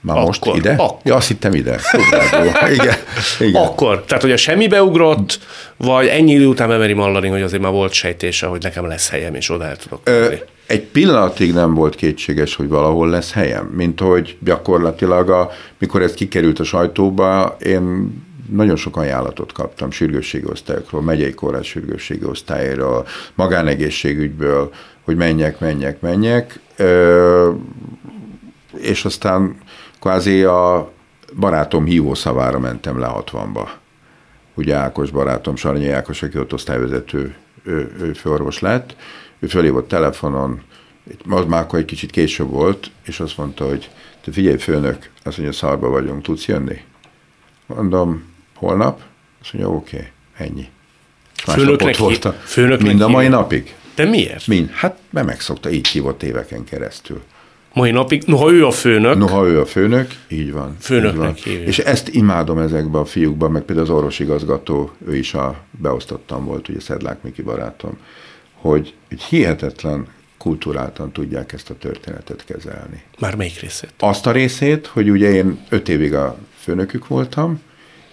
[0.01, 0.71] Már Akkor, most ide?
[0.71, 0.97] akkor.
[1.03, 1.79] Ja, azt hittem ide.
[2.73, 2.95] Igen,
[3.39, 3.63] igen.
[3.63, 4.03] Akkor.
[4.03, 5.39] Tehát, hogy a semmibe ugrott,
[5.77, 9.35] vagy ennyi idő után bemeri mallani, hogy azért már volt sejtése, hogy nekem lesz helyem,
[9.35, 10.33] és oda el tudok Ö,
[10.67, 16.13] egy pillanatig nem volt kétséges, hogy valahol lesz helyem, mint hogy gyakorlatilag, a, mikor ez
[16.13, 18.13] kikerült a sajtóba, én
[18.51, 24.73] nagyon sok ajánlatot kaptam sürgősségi osztályokról, megyei kórház sürgősségi osztályáról, magánegészségügyből,
[25.03, 27.51] hogy menjek, menjek, menjek, Ö,
[28.77, 29.57] és aztán
[30.07, 30.91] kvázi a
[31.39, 33.69] barátom hívószavára mentem le 60-ba.
[34.53, 38.95] Ugye Ákos barátom, Sarnyi Ákos, aki ott osztályvezető ő, ő főorvos lett,
[39.39, 40.61] ő fölhívott telefonon,
[41.29, 43.89] az már akkor egy kicsit később volt, és azt mondta, hogy
[44.21, 46.81] te figyelj, főnök, azt mondja, szarba vagyunk, tudsz jönni?
[47.65, 48.23] Mondom,
[48.55, 49.01] holnap?
[49.41, 50.69] Azt mondja, oké, okay, ennyi.
[51.35, 53.41] És Főnöknek hív- főnöknek Mind a mai hívják?
[53.41, 53.75] napig.
[53.95, 54.47] De miért?
[54.47, 54.69] Mind.
[54.69, 57.21] Hát, mert megszokta, így hívott éveken keresztül.
[57.77, 60.75] Mai napig, noha ő a főnök, Noha ő a főnök, így van.
[60.79, 61.67] Főnöknek így van.
[61.67, 66.69] És ezt imádom ezekben a fiúkban, meg például az orvosigazgató, ő is a beosztottam volt,
[66.69, 67.97] ugye Szedlák Miki barátom,
[68.53, 70.07] hogy, hogy hihetetlen
[70.37, 73.03] kultúráltan tudják ezt a történetet kezelni.
[73.19, 73.93] már melyik részét?
[73.99, 77.61] Azt a részét, hogy ugye én öt évig a főnökük voltam,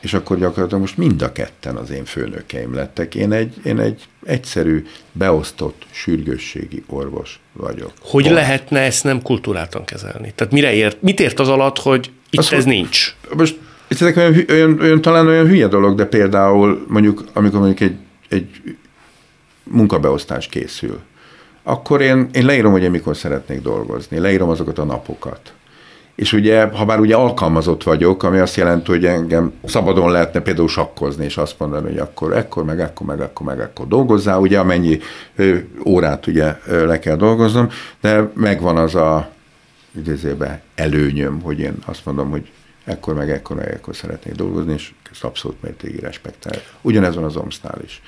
[0.01, 3.15] és akkor gyakorlatilag most mind a ketten az én főnökeim lettek.
[3.15, 7.93] Én egy, én egy egyszerű, beosztott sürgősségi orvos vagyok.
[8.01, 8.35] Hogy Pont.
[8.35, 10.33] lehetne ezt nem kultúráltan kezelni?
[10.35, 13.15] Tehát mire ért, mit ért az alatt, hogy itt Az, ez nincs?
[13.37, 17.91] Most ez ezek olyan, olyan, olyan, talán olyan hülye dolog, de például mondjuk, amikor mondjuk
[17.91, 17.97] egy,
[18.29, 18.77] egy
[19.63, 21.01] munkabeosztás készül,
[21.63, 25.53] akkor én, én leírom, hogy én mikor szeretnék dolgozni, leírom azokat a napokat.
[26.15, 30.69] És ugye, ha bár ugye alkalmazott vagyok, ami azt jelenti, hogy engem szabadon lehetne például
[30.69, 34.59] sakkozni, és azt mondani, hogy akkor ekkor, meg ekkor, meg ekkor, meg ekkor dolgozzál, ugye
[34.59, 34.99] amennyi
[35.85, 37.69] órát ugye le kell dolgoznom,
[38.01, 39.31] de megvan az a
[39.97, 42.51] idézőben előnyöm, hogy én azt mondom, hogy
[42.85, 46.73] ekkor, meg ekkor, meg ekkor szeretnék dolgozni, és ezt abszolút mértékig respektálják.
[46.81, 48.03] Ugyanez van az OMSZ-nál is.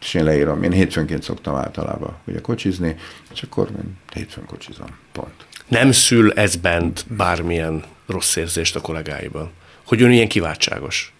[0.00, 2.96] És én leírom, én hétfőnként szoktam általában ugye kocsizni,
[3.32, 5.34] és akkor én hétfőn kocsizom, pont.
[5.72, 9.50] Nem szül ez bent bármilyen rossz érzést a kollégáiban?
[9.86, 11.12] Hogy ön ilyen kiváltságos?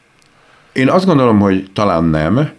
[0.72, 2.53] Én azt gondolom, hogy talán nem.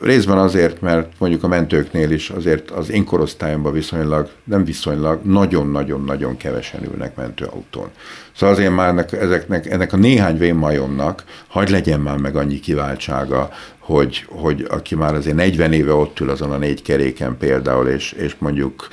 [0.00, 6.36] Részben azért, mert mondjuk a mentőknél is azért az én korosztályomban viszonylag, nem viszonylag, nagyon-nagyon-nagyon
[6.36, 7.90] kevesen ülnek mentőautón.
[8.36, 13.50] Szóval azért már ennek, ezeknek, ennek a néhány vénmajomnak hagy legyen már meg annyi kiváltsága,
[13.78, 18.12] hogy, hogy aki már azért 40 éve ott ül azon a négy keréken például, és,
[18.12, 18.88] és mondjuk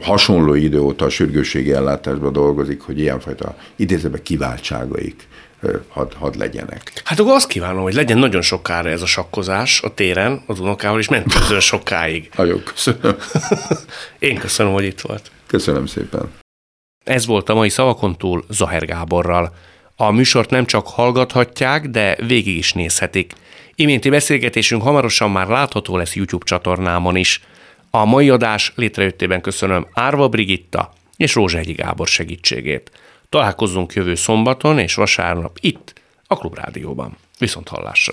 [0.00, 5.28] hasonló idő óta a sürgősségi ellátásban dolgozik, hogy ilyenfajta idézőben kiváltságaik
[5.64, 7.02] ö, hadd had legyenek.
[7.04, 10.98] Hát akkor azt kívánom, hogy legyen nagyon sokára ez a sakkozás a téren, az unokával,
[10.98, 12.30] és mentőzön sokáig.
[12.36, 13.16] Nagyon köszönöm.
[14.18, 15.30] Én köszönöm, hogy itt volt.
[15.46, 16.32] Köszönöm szépen.
[17.04, 19.54] Ez volt a mai szavakon túl Zaher Gáborral.
[19.96, 23.32] A műsort nem csak hallgathatják, de végig is nézhetik.
[23.74, 27.42] Iménti beszélgetésünk hamarosan már látható lesz YouTube csatornámon is.
[27.90, 32.90] A mai adás létrejöttében köszönöm Árva Brigitta és Rózsehegyi Gábor segítségét.
[33.34, 35.92] Találkozzunk jövő szombaton és vasárnap itt,
[36.26, 37.16] a Klubrádióban.
[37.38, 38.12] Viszont hallásra!